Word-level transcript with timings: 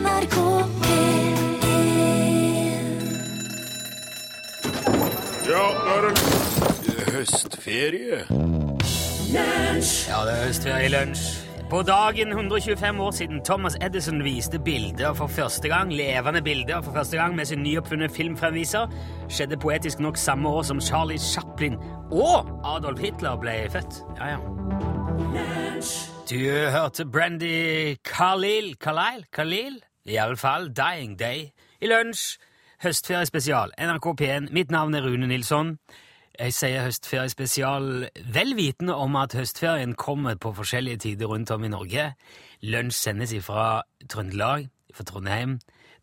NRK 0.00 0.36
P1 0.82 1.20
Ja, 5.50 5.66
nå 5.76 5.94
er 5.94 6.06
det 6.06 7.04
høstferie. 7.10 8.20
Ja, 9.30 10.18
det 10.24 10.32
er 10.32 10.42
høstferie 10.46 10.86
i 10.86 10.92
lunsj. 10.94 11.24
På 11.70 11.82
dagen 11.86 12.32
125 12.32 13.00
år 13.00 13.10
siden 13.14 13.42
Thomas 13.46 13.76
Edison 13.82 14.24
viste 14.24 14.58
bilder 14.58 15.12
for 15.14 15.26
første 15.26 15.68
gang, 15.68 15.92
levende 15.92 16.42
bilder 16.42 16.80
for 16.82 16.92
første 16.96 17.16
gang 17.16 17.36
med 17.36 17.44
sin 17.44 17.62
nyoppfunne 17.62 18.08
filmfremviser, 18.08 18.88
skjedde 19.28 19.58
poetisk 19.60 20.00
nok 20.00 20.16
samme 20.18 20.48
år 20.48 20.62
som 20.66 20.80
Charlie 20.80 21.18
Chaplin 21.18 21.76
og 22.10 22.48
Adolf 22.64 22.98
Hitler 23.00 23.36
ble 23.38 23.68
født. 23.70 24.00
Ja, 24.18 24.32
ja. 24.32 24.38
Du 26.30 26.40
hørte 26.70 27.06
Brandy 27.06 27.94
Khalil 28.04 28.74
Khalil? 28.80 29.24
Khalil? 29.32 29.80
I 30.04 30.16
alle 30.16 30.36
fall 30.36 30.70
Dying 30.72 31.18
Day. 31.18 31.50
I 31.80 31.88
lunsj, 31.90 32.38
høstferiespesial, 32.84 33.74
NRK 33.76 34.06
P1. 34.20 34.48
Mitt 34.56 34.70
navn 34.72 34.94
er 34.94 35.04
Rune 35.04 35.28
Nilsson. 35.28 35.74
Jeg 36.40 36.54
sier 36.56 36.86
høstferiespesial 36.86 38.06
vel 38.32 38.54
vitende 38.56 38.94
om 38.96 39.16
at 39.20 39.36
høstferien 39.36 39.92
kommer 39.98 40.38
på 40.40 40.54
forskjellige 40.56 41.02
tider 41.04 41.28
rundt 41.28 41.50
om 41.52 41.64
i 41.64 41.72
Norge. 41.72 42.06
Lunsj 42.64 42.96
sendes 42.96 43.34
ifra 43.36 43.82
Trøndelag, 44.08 44.70
fra 44.94 45.04
Trondheim. 45.04 45.58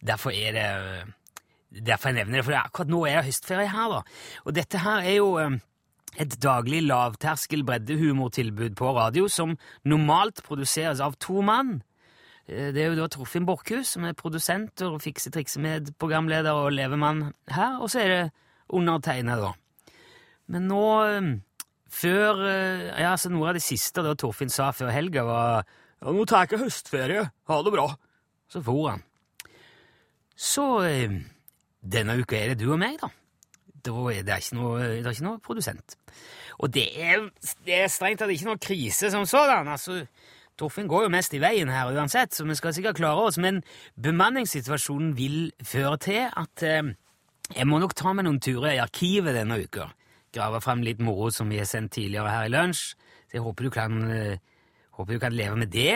Derfor 0.05 0.29
er 0.29 0.51
det 0.53 1.13
Derfor 1.67 2.09
jeg 2.09 2.15
nevner 2.15 2.37
det, 2.37 2.45
for 2.45 2.55
akkurat 2.55 2.87
nå 2.87 3.01
er 3.05 3.25
høstferie 3.25 3.67
her, 3.67 3.89
da. 3.91 3.97
Og 4.47 4.55
dette 4.55 4.79
her 4.79 5.01
er 5.03 5.17
jo 5.17 5.33
eh, 5.41 5.57
et 6.15 6.37
daglig 6.41 6.79
lavterskel 6.85 7.65
breddehumortilbud 7.67 8.77
på 8.79 8.93
radio 8.95 9.27
som 9.27 9.57
normalt 9.83 10.39
produseres 10.47 11.03
av 11.03 11.17
to 11.19 11.43
mann. 11.43 11.81
Eh, 12.47 12.71
Det 12.73 12.81
er 12.83 12.91
jo 12.91 12.99
da 13.01 13.07
Torfinn 13.11 13.45
Borchhus 13.47 13.95
som 13.95 14.05
er 14.07 14.15
produsent 14.17 14.81
og 14.87 15.01
fikse-trikse-med-programleder 15.03 16.55
og 16.55 16.71
levemann 16.75 17.33
her, 17.51 17.79
og 17.81 17.89
så 17.91 17.99
er 18.03 18.07
det 18.13 18.31
undertegna, 18.69 19.35
da. 19.39 19.53
Men 20.47 20.67
nå, 20.67 20.83
eh, 21.07 21.33
før 21.89 22.43
eh, 22.47 23.01
Ja, 23.01 23.11
altså 23.11 23.29
noe 23.31 23.49
av 23.49 23.57
det 23.59 23.63
siste 23.63 24.03
da 24.03 24.15
Torfinn 24.15 24.49
sa 24.51 24.71
før 24.71 24.91
helga, 24.91 25.23
var 25.23 25.65
Ja, 26.01 26.11
nå 26.13 26.25
tar 26.29 26.45
jeg 26.47 26.59
høstferie. 26.61 27.31
Ha 27.49 27.61
det 27.63 27.73
bra. 27.73 27.87
Så 28.47 28.61
for 28.63 28.91
han. 28.91 29.01
Så 30.37 30.63
denne 31.81 32.19
uka 32.21 32.37
er 32.37 32.53
det 32.53 32.59
du 32.61 32.71
og 32.71 32.77
meg, 32.79 32.99
da. 33.01 33.09
Da 33.83 33.93
er 34.11 34.21
det 34.23 34.37
ikke 34.43 34.55
noe, 34.59 34.77
det 34.79 35.05
er 35.05 35.15
ikke 35.15 35.25
noe 35.25 35.39
produsent. 35.41 35.95
Og 36.59 36.69
det 36.73 36.85
er, 37.01 37.29
det 37.65 37.79
er 37.81 37.89
strengt 37.89 38.21
tatt 38.21 38.29
ikke 38.29 38.45
noe 38.51 38.61
krise 38.61 39.11
som 39.11 39.25
sådan. 39.25 39.67
altså... 39.67 40.05
Torfinn 40.57 40.89
går 40.89 41.05
jo 41.05 41.13
mest 41.13 41.35
i 41.37 41.41
veien 41.41 41.69
her 41.69 41.91
uansett, 41.93 42.33
så 42.33 42.45
vi 42.47 42.55
skal 42.57 42.73
sikkert 42.73 42.97
klare 42.97 43.27
oss, 43.29 43.37
men 43.37 43.61
bemanningssituasjonen 44.01 45.11
vil 45.17 45.51
føre 45.61 45.99
til 46.01 46.23
at 46.25 46.63
eh, 46.65 46.93
jeg 47.53 47.67
må 47.69 47.77
nok 47.79 47.93
ta 47.97 48.13
meg 48.17 48.25
noen 48.25 48.41
turer 48.41 48.73
i 48.73 48.81
arkivet 48.81 49.37
denne 49.37 49.59
uka. 49.61 49.91
Grave 50.33 50.61
frem 50.65 50.81
litt 50.85 51.03
moro 51.03 51.29
som 51.33 51.51
vi 51.53 51.59
har 51.61 51.69
sendt 51.69 51.93
tidligere 51.95 52.33
her 52.33 52.47
i 52.47 52.53
lunsj. 52.53 52.95
Så 53.29 53.37
jeg 53.37 53.45
håper 53.45 53.67
du 53.67 53.73
kan, 53.75 54.01
eh, 54.11 54.41
håper 54.97 55.13
du 55.13 55.21
kan 55.21 55.37
leve 55.37 55.61
med 55.61 55.71
det. 55.71 55.93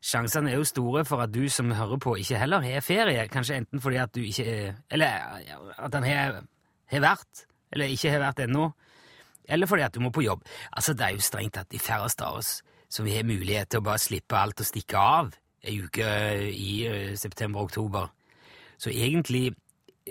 Sjansene 0.00 0.54
er 0.54 0.60
jo 0.60 0.70
store 0.70 1.04
for 1.04 1.26
at 1.26 1.34
du 1.34 1.42
som 1.52 1.74
hører 1.74 1.98
på, 2.00 2.14
ikke 2.22 2.38
heller 2.40 2.62
har 2.64 2.86
ferie. 2.86 3.26
Kanskje 3.28 3.58
enten 3.58 3.82
fordi 3.82 3.98
at 4.00 4.14
du 4.14 4.22
ikke 4.22 4.46
er 4.46 4.74
Eller 4.90 5.42
at 5.76 5.94
han 5.94 6.06
har 6.06 6.40
vært, 6.90 7.46
eller 7.72 7.90
ikke 7.90 8.10
har 8.14 8.22
vært 8.22 8.46
ennå. 8.46 8.70
Eller 9.48 9.66
fordi 9.66 9.82
at 9.82 9.94
du 9.94 10.00
må 10.00 10.10
på 10.10 10.22
jobb. 10.22 10.46
Altså, 10.72 10.94
Det 10.94 11.06
er 11.06 11.10
jo 11.10 11.20
strengt 11.20 11.54
tatt 11.54 11.68
de 11.68 11.78
færreste 11.78 12.24
av 12.24 12.38
oss 12.38 12.62
som 12.90 13.06
vi 13.06 13.14
har 13.16 13.28
mulighet 13.28 13.70
til 13.70 13.80
å 13.80 13.86
bare 13.86 14.02
slippe 14.02 14.38
alt 14.38 14.60
og 14.60 14.68
stikke 14.68 14.98
av 14.98 15.34
ei 15.60 15.76
uke 15.84 16.06
i 16.50 16.72
eh, 16.88 17.16
september-oktober. 17.20 18.08
Så 18.80 18.90
egentlig 18.90 19.50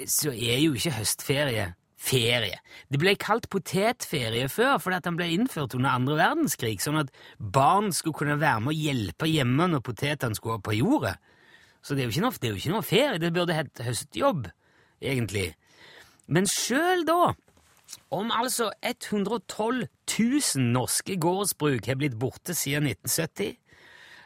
så 0.08 0.32
er 0.32 0.62
jo 0.62 0.76
ikke 0.78 0.94
høstferie 1.00 1.72
ferie. 2.00 2.60
Det 2.88 3.00
ble 3.02 3.16
kalt 3.20 3.50
potetferie 3.52 4.48
før 4.52 4.78
fordi 4.80 5.02
den 5.04 5.18
ble 5.20 5.28
innført 5.36 5.76
under 5.76 5.98
andre 5.98 6.16
verdenskrig, 6.20 6.78
sånn 6.84 7.02
at 7.02 7.12
barn 7.40 7.92
skulle 7.96 8.22
kunne 8.22 8.40
være 8.40 8.64
med 8.64 8.74
og 8.74 8.86
hjelpe 8.86 9.30
hjemme 9.30 9.68
når 9.74 9.84
potetene 9.86 10.38
skulle 10.38 10.60
opp 10.60 10.68
på 10.70 10.78
jordet. 10.80 11.18
Så 11.84 11.96
det 11.96 12.06
er 12.06 12.24
noe, 12.24 12.36
det 12.36 12.48
er 12.48 12.56
jo 12.56 12.62
ikke 12.62 12.76
noe 12.76 12.88
ferie, 12.88 13.20
det 13.20 13.34
burde 13.36 13.56
hett 13.56 13.84
høstjobb, 13.84 14.50
egentlig. 15.04 15.50
Men 16.32 16.48
sjøl 16.50 17.06
da, 17.08 17.34
om 18.12 18.32
altså 18.34 18.72
112 18.84 19.88
000 20.20 20.66
norske 20.74 21.18
gårdsbruk 21.22 21.86
har 21.86 21.98
blitt 22.00 22.18
borte 22.20 22.56
siden 22.58 22.88
1970, 22.90 23.58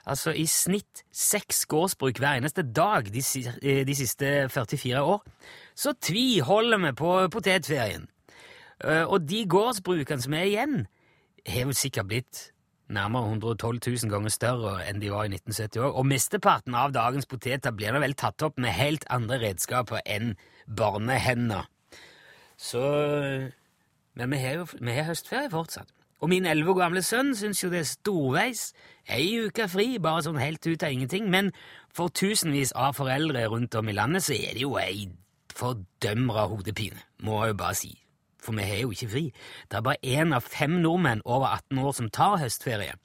altså 0.06 0.34
i 0.36 0.46
snitt 0.46 1.04
seks 1.16 1.66
gårdsbruk 1.72 2.20
hver 2.20 2.40
eneste 2.42 2.64
dag 2.64 3.08
de, 3.14 3.24
eh, 3.62 3.84
de 3.88 3.96
siste 3.96 4.50
44 4.50 5.04
år, 5.04 5.22
så 5.76 5.94
tviholder 5.94 6.78
vi 6.78 6.94
på 7.00 7.14
potetferien. 7.32 8.08
Eh, 8.84 9.04
Og 9.04 9.28
de 9.30 9.46
gårdsbrukene 9.46 10.22
som 10.22 10.34
er 10.34 10.44
igjen, 10.44 10.88
har 11.48 11.66
vel 11.66 11.76
sikkert 11.76 12.08
blitt 12.08 12.50
nærmere 12.90 13.28
112 13.32 13.80
000 13.88 14.12
ganger 14.12 14.30
større 14.30 14.74
enn 14.88 15.00
de 15.02 15.12
var 15.12 15.26
i 15.26 15.32
1970 15.34 15.82
òg, 15.82 15.96
og 15.96 16.08
mesteparten 16.08 16.76
av 16.76 16.94
dagens 16.96 17.26
poteter 17.26 17.72
blir 17.76 17.96
da 17.96 18.00
vel 18.04 18.16
tatt 18.16 18.44
opp 18.46 18.60
med 18.60 18.76
helt 18.76 19.06
andre 19.10 19.40
redskaper 19.40 20.04
enn 20.06 20.36
barnehender. 20.68 21.68
Så 22.64 22.84
Men 24.16 24.32
vi 24.32 24.38
har 24.38 24.64
vi 24.80 24.92
har 24.94 25.10
høstferie 25.10 25.52
fortsatt. 25.52 25.90
Og 26.24 26.30
min 26.30 26.46
elleve 26.48 26.72
år 26.72 26.78
gamle 26.86 27.02
sønn 27.04 27.34
syns 27.36 27.60
jo 27.64 27.70
det 27.74 27.82
er 27.82 27.90
storveis. 27.90 28.70
Ei 29.12 29.42
uke 29.44 29.66
fri, 29.68 29.98
bare 30.00 30.24
sånn 30.24 30.40
helt 30.40 30.64
ut 30.64 30.86
av 30.86 30.94
ingenting. 30.94 31.28
Men 31.34 31.50
for 31.92 32.14
tusenvis 32.14 32.72
av 32.80 32.96
foreldre 32.96 33.42
rundt 33.52 33.76
om 33.76 33.90
i 33.92 33.96
landet 33.98 34.24
så 34.24 34.38
er 34.38 34.56
det 34.56 34.64
jo 34.64 34.78
ei 34.80 35.10
fordømra 35.54 36.46
hodepine, 36.54 37.02
må 37.28 37.42
jeg 37.42 37.54
jo 37.54 37.60
bare 37.60 37.80
si. 37.82 37.92
For 38.44 38.56
vi 38.56 38.70
har 38.70 38.80
jo 38.86 38.94
ikke 38.96 39.10
fri. 39.12 39.26
Det 39.68 39.80
er 39.80 39.84
bare 39.90 40.00
én 40.16 40.32
av 40.36 40.48
fem 40.48 40.80
nordmenn 40.86 41.26
over 41.26 41.50
18 41.50 41.84
år 41.84 41.98
som 42.00 42.10
tar 42.10 42.40
høstferie. 42.40 42.96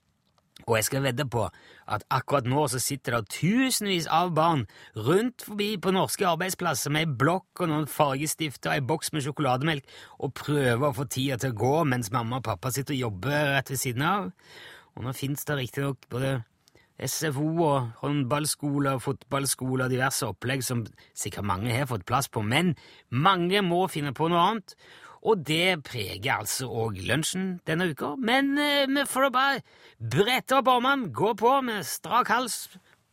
Og 0.68 0.76
jeg 0.76 0.86
skal 0.86 1.02
vedde 1.02 1.26
på 1.26 1.48
at 1.88 2.04
akkurat 2.12 2.49
nå 2.49 2.66
så 2.69 2.81
sitter 2.82 3.16
det 3.16 3.32
tusenvis 3.38 4.09
av 4.12 4.34
barn 4.37 4.66
rundt 4.97 5.44
forbi 5.47 5.71
på 5.81 5.93
norske 5.97 6.26
arbeidsplasser 6.28 6.93
med 6.94 7.06
ei 7.06 7.19
blokk 7.22 7.65
og 7.65 7.72
noen 7.72 7.88
fargestifter 7.91 8.72
og 8.72 8.76
ei 8.76 8.84
boks 8.91 9.12
med 9.15 9.25
sjokolademelk 9.25 9.88
og 10.19 10.34
prøver 10.37 10.88
å 10.91 10.97
få 10.97 11.09
tida 11.09 11.41
til 11.41 11.54
å 11.54 11.60
gå 11.65 11.75
mens 11.88 12.12
mamma 12.15 12.43
og 12.43 12.47
pappa 12.50 12.72
sitter 12.75 12.97
og 12.97 13.06
jobber 13.06 13.54
rett 13.54 13.72
ved 13.72 13.81
siden 13.81 14.04
av. 14.04 14.31
Og 14.98 15.06
nå 15.06 15.16
fins 15.16 15.44
det 15.48 15.59
riktignok 15.59 16.09
både 16.12 16.38
SFO 16.98 17.50
og 17.62 17.91
håndballskole 18.00 18.97
og 18.97 19.04
fotballskole 19.04 19.87
og 19.87 19.93
diverse 19.93 20.27
opplegg 20.27 20.65
som 20.66 20.82
sikkert 21.15 21.47
mange 21.47 21.71
har 21.71 21.87
fått 21.87 22.06
plass 22.09 22.27
på, 22.27 22.43
men 22.43 22.75
mange 23.15 23.62
må 23.62 23.84
finne 23.93 24.10
på 24.16 24.27
noe 24.31 24.43
annet. 24.50 24.75
Og 25.26 25.42
det 25.46 25.82
preger 25.86 26.38
altså 26.38 26.68
òg 26.70 27.00
lunsjen 27.08 27.58
denne 27.66 27.90
uka. 27.90 28.14
Men 28.18 28.54
eh, 28.58 28.86
vi 28.86 29.06
får 29.08 29.28
da 29.28 29.30
bare 29.34 29.62
brette 29.98 30.58
opp 30.58 30.70
armene, 30.70 31.10
gå 31.10 31.34
på 31.38 31.58
med 31.66 31.86
strak 31.86 32.30
hals, 32.32 32.68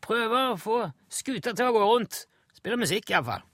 prøve 0.06 0.46
å 0.52 0.60
få 0.62 0.80
skuta 1.10 1.56
til 1.56 1.72
å 1.72 1.76
gå 1.76 1.86
rundt. 1.90 2.26
Spille 2.58 2.78
musikk, 2.82 3.10
iallfall. 3.10 3.46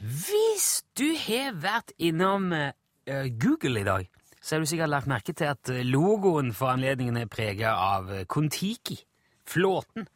Hvis 0.00 0.68
du 0.98 1.08
har 1.16 1.54
vært 1.62 1.94
innom 1.98 2.50
uh, 2.52 2.72
Google 3.40 3.80
i 3.80 3.86
dag, 3.86 4.10
så 4.40 4.54
har 4.54 4.60
du 4.60 4.66
sikkert 4.68 4.92
lagt 4.92 5.10
merke 5.10 5.32
til 5.36 5.46
at 5.52 5.62
logoen 5.84 6.54
for 6.56 6.66
anledningen 6.72 7.16
er 7.20 7.28
prega 7.30 7.68
av 7.76 8.02
Kon-Tiki, 8.28 8.98
flåten, 9.48 10.06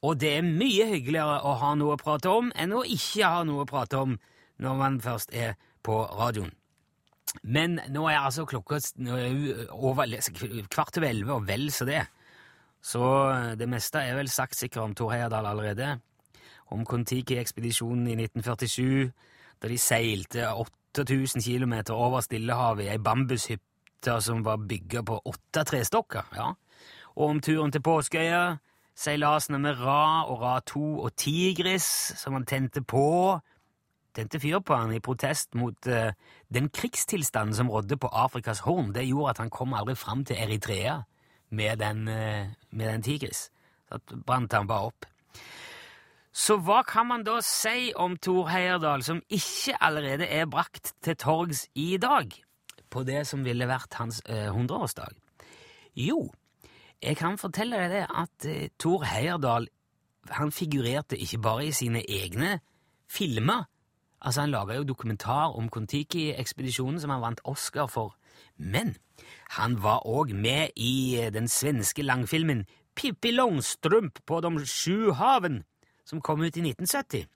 og 0.03 0.19
det 0.19 0.33
er 0.39 0.47
mye 0.47 0.89
hyggeligere 0.89 1.43
å 1.45 1.53
ha 1.61 1.77
noe 1.77 1.99
å 1.99 2.01
prate 2.01 2.33
om 2.33 2.49
enn 2.57 2.73
å 2.73 2.87
ikke 2.89 3.29
ha 3.29 3.45
noe 3.47 3.67
å 3.67 3.69
prate 3.69 4.01
om 4.01 4.17
når 4.63 4.79
man 4.79 5.01
først 5.03 5.35
er 5.35 5.57
på 5.83 6.03
radioen. 6.07 6.53
Men 7.43 7.79
nå 7.91 8.07
er 8.11 8.21
altså 8.21 8.45
klokka 8.45 8.79
over, 9.71 10.07
kvart 10.71 10.99
over 10.99 11.09
elleve, 11.09 11.33
og 11.35 11.47
vel 11.49 11.71
så 11.73 11.87
det. 11.89 12.03
Så 12.83 13.03
det 13.59 13.69
meste 13.71 14.03
er 14.03 14.19
vel 14.19 14.29
sagt 14.29 14.59
sikkert 14.59 14.83
om 14.83 14.95
Tor 14.95 15.13
Heyerdahl 15.15 15.47
allerede. 15.47 15.99
Om 16.75 16.85
Kon-Tiki-ekspedisjonen 16.89 18.09
i 18.11 18.17
1947, 18.19 19.13
da 19.63 19.71
de 19.71 19.79
seilte 19.79 20.49
8000 20.51 21.45
km 21.45 21.95
over 21.95 22.21
Stillehavet 22.21 22.89
i 22.89 22.91
ei 22.93 22.99
bambushytte 22.99 24.19
som 24.21 24.43
var 24.45 24.65
bygga 24.69 25.05
på 25.07 25.21
åtte 25.31 25.65
trestokker. 25.69 26.35
Ja. 26.37 26.53
Og 27.15 27.29
om 27.29 27.41
turen 27.41 27.73
til 27.73 27.85
Påskeøya, 27.85 28.57
seilasene 28.99 29.61
med 29.63 29.79
Ra 29.81 30.25
og 30.27 30.43
Ra 30.43 30.59
2 30.67 30.85
og 31.05 31.15
Tigris, 31.17 31.87
som 32.19 32.35
han 32.35 32.49
tente 32.49 32.83
på 32.83 33.39
tente 34.17 34.41
fyr 34.41 34.61
på 34.65 34.77
han 34.77 34.93
i 34.95 35.01
protest 35.05 35.55
mot 35.59 35.89
uh, 35.89 36.13
den 36.53 36.69
krigstilstanden 36.73 37.57
som 37.57 37.71
rådde 37.73 37.99
på 38.01 38.11
Afrikas 38.13 38.63
Horn. 38.67 38.93
Det 38.95 39.07
gjorde 39.09 39.35
at 39.35 39.43
han 39.43 39.53
kom 39.53 39.75
aldri 39.75 39.97
fram 39.99 40.25
til 40.29 40.41
Eritrea 40.41 41.01
med 41.51 41.81
den, 41.83 42.07
uh, 42.09 42.53
med 42.71 42.87
den 42.93 43.03
Tigris. 43.03 43.49
Så 43.89 44.01
brant 44.27 44.53
han 44.53 44.69
bare 44.71 44.93
opp. 44.93 45.09
Så 46.33 46.57
hva 46.65 46.81
kan 46.89 47.11
man 47.11 47.27
da 47.27 47.41
si 47.45 47.93
om 47.97 48.17
Thor 48.17 48.49
Heyerdahl 48.49 49.03
som 49.05 49.21
ikke 49.29 49.77
allerede 49.85 50.29
er 50.29 50.49
brakt 50.49 50.95
til 51.05 51.19
torgs 51.21 51.67
i 51.77 51.99
dag, 52.01 52.33
på 52.89 53.03
det 53.05 53.27
som 53.29 53.45
ville 53.45 53.69
vært 53.69 53.99
hans 54.01 54.23
hundreårsdag? 54.29 55.13
Uh, 55.13 55.51
jo, 55.93 56.23
jeg 57.03 57.19
kan 57.21 57.37
fortelle 57.37 57.77
deg 57.83 57.93
det 57.93 58.05
at 58.09 58.49
Thor 58.81 59.05
Heyerdahl 59.05 59.69
han 60.31 60.53
figurerte 60.55 61.19
ikke 61.19 61.41
bare 61.43 61.67
i 61.67 61.75
sine 61.75 62.03
egne 62.09 62.61
filmer. 63.11 63.67
Altså, 64.23 64.41
Han 64.41 64.51
laga 64.51 64.75
jo 64.75 64.85
dokumentar 64.85 65.57
om 65.59 65.69
Kon-Tiki-ekspedisjonen 65.69 67.01
som 67.01 67.11
han 67.11 67.23
vant 67.23 67.41
Oscar 67.45 67.87
for. 67.87 68.17
Men 68.57 68.97
han 69.59 69.83
var 69.83 70.07
òg 70.07 70.35
med 70.35 70.71
i 70.77 71.29
den 71.35 71.49
svenske 71.49 72.03
langfilmen 72.03 72.67
Pippi 72.95 73.31
Longstrump 73.31 74.21
på 74.27 74.41
De 74.41 74.67
sju 74.67 75.13
haven 75.13 75.65
som 76.05 76.21
kom 76.21 76.41
ut 76.41 76.57
i 76.57 76.61
1970. 76.61 77.27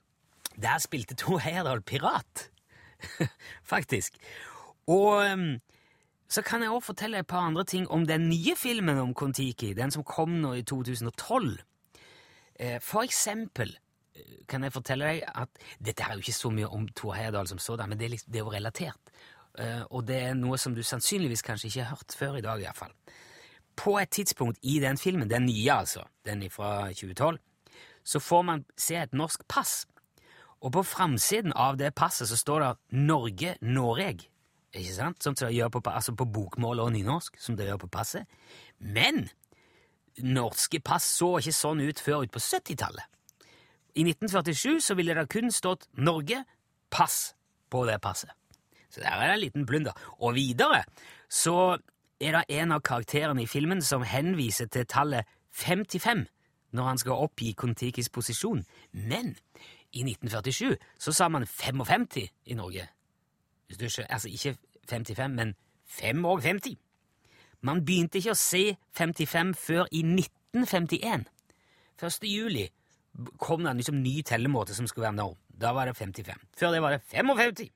Der 0.63 0.79
spilte 0.79 1.15
Tor 1.15 1.39
Heyerdahl 1.45 1.83
pirat, 1.83 2.51
faktisk. 3.73 4.17
Og 4.87 5.33
um, 5.33 5.59
så 6.29 6.43
kan 6.43 6.63
jeg 6.63 6.71
også 6.71 6.87
fortelle 6.87 7.19
et 7.19 7.27
par 7.27 7.47
andre 7.47 7.65
ting 7.65 7.91
om 7.91 8.07
den 8.07 8.29
nye 8.29 8.57
filmen 8.57 8.99
om 8.99 9.15
Kon-Tiki, 9.15 9.75
den 9.75 9.91
som 9.91 10.05
kom 10.05 10.41
nå 10.43 10.53
i 10.53 10.63
2012. 10.63 11.59
Eh, 12.61 12.81
for 12.81 13.03
eksempel 13.03 13.77
kan 14.49 14.65
jeg 14.65 14.75
fortelle 14.75 15.09
deg 15.11 15.25
at 15.43 15.63
dette 15.83 16.05
er 16.05 16.15
jo 16.15 16.25
ikke 16.25 16.37
så 16.37 16.51
mye 16.55 16.69
om 16.73 16.87
Tor 16.97 17.17
Heyerdahl 17.17 17.49
som 17.51 17.61
sådan, 17.63 17.91
men 17.91 17.99
det 17.99 18.09
er, 18.09 18.15
liksom, 18.17 18.33
det 18.33 18.41
er 18.41 18.47
jo 18.47 18.55
relatert. 18.55 19.13
Uh, 19.57 19.83
og 19.91 20.05
det 20.09 20.19
er 20.21 20.37
noe 20.37 20.59
som 20.61 20.75
du 20.77 20.83
sannsynligvis 20.85 21.45
kanskje 21.45 21.71
ikke 21.71 21.85
har 21.85 21.97
hørt 21.97 22.17
før 22.19 22.39
i 22.39 22.45
dag, 22.45 22.61
iallfall. 22.61 22.93
På 23.77 23.97
et 24.01 24.13
tidspunkt 24.13 24.59
i 24.63 24.79
den 24.81 24.99
filmen, 25.01 25.31
den 25.31 25.47
nye 25.49 25.73
altså, 25.73 26.05
den 26.29 26.45
fra 26.51 26.89
2012, 26.93 27.39
så 28.07 28.21
får 28.23 28.43
man 28.43 28.65
se 28.79 28.97
et 29.01 29.17
norsk 29.17 29.43
pass. 29.49 29.85
Og 30.61 30.73
på 30.73 30.83
framsiden 30.87 31.53
av 31.53 31.77
det 31.81 31.95
passet 31.95 32.29
så 32.31 32.39
står 32.39 32.63
det 32.63 33.01
Norge 33.07 33.57
Noreg. 33.61 34.29
Ikke 34.77 34.95
sant? 34.95 35.25
Som 35.25 35.35
det 35.39 35.53
gjør 35.55 35.73
på, 35.73 35.83
altså 35.91 36.15
på 36.17 36.29
bokmål 36.29 36.81
og 36.85 36.93
nynorsk, 36.95 37.37
som 37.41 37.57
det 37.57 37.69
gjør 37.69 37.83
på 37.85 37.93
passet. 37.93 38.25
Men 38.79 39.27
norske 40.23 40.81
pass 40.81 41.09
så 41.19 41.37
ikke 41.41 41.55
sånn 41.57 41.85
ut 41.85 42.01
før 42.01 42.25
ut 42.25 42.33
på 42.33 42.43
70-tallet. 42.43 43.05
I 43.97 44.05
1947 44.05 44.81
så 44.81 44.95
ville 44.95 45.15
det 45.15 45.29
kun 45.33 45.51
stått 45.53 45.89
Norge 45.97 46.45
pass 46.91 47.35
på 47.71 47.85
det 47.89 48.01
passet. 48.01 48.31
Så 48.91 49.01
der 49.01 49.11
er 49.11 49.27
det 49.27 49.35
en 49.35 49.41
liten 49.41 49.67
blunder. 49.67 49.93
Og 50.21 50.35
videre 50.35 50.85
så 51.29 51.79
er 52.21 52.33
det 52.33 52.61
en 52.61 52.73
av 52.73 52.81
karakterene 52.81 53.43
i 53.43 53.47
filmen 53.47 53.83
som 53.83 54.03
henviser 54.03 54.69
til 54.69 54.87
tallet 54.87 55.25
55 55.51 56.27
når 56.77 56.85
han 56.85 56.99
skal 56.99 57.25
oppgi 57.25 57.55
Kon-Tikis 57.57 58.11
posisjon. 58.13 58.65
Men 58.93 59.37
i 59.93 60.05
1947 60.05 60.77
så 60.99 61.13
sa 61.13 61.29
man 61.29 61.47
55 61.47 62.29
i 62.45 62.55
Norge. 62.55 62.89
Altså 64.09 64.29
ikke 64.29 64.57
55, 64.91 65.35
men 65.35 65.55
55. 65.87 66.77
Man 67.61 67.85
begynte 67.85 68.19
ikke 68.19 68.35
å 68.37 68.39
se 68.39 68.77
55 68.93 69.55
før 69.57 69.89
i 69.91 70.03
1951. 70.05 71.25
1. 71.97 72.29
juli 72.29 72.69
kom 73.41 73.65
det 73.65 73.73
en 73.73 73.81
liksom 73.81 74.03
ny 74.03 74.21
tellemåte 74.27 74.75
som 74.77 74.87
skulle 74.87 75.09
være 75.09 75.19
norm. 75.19 75.39
Da 75.49 75.73
var 75.73 75.89
det 75.89 75.97
55. 75.97 76.47
Før 76.59 76.75
det 76.75 76.83
var 76.85 76.97
det 76.97 77.03
55. 77.13 77.69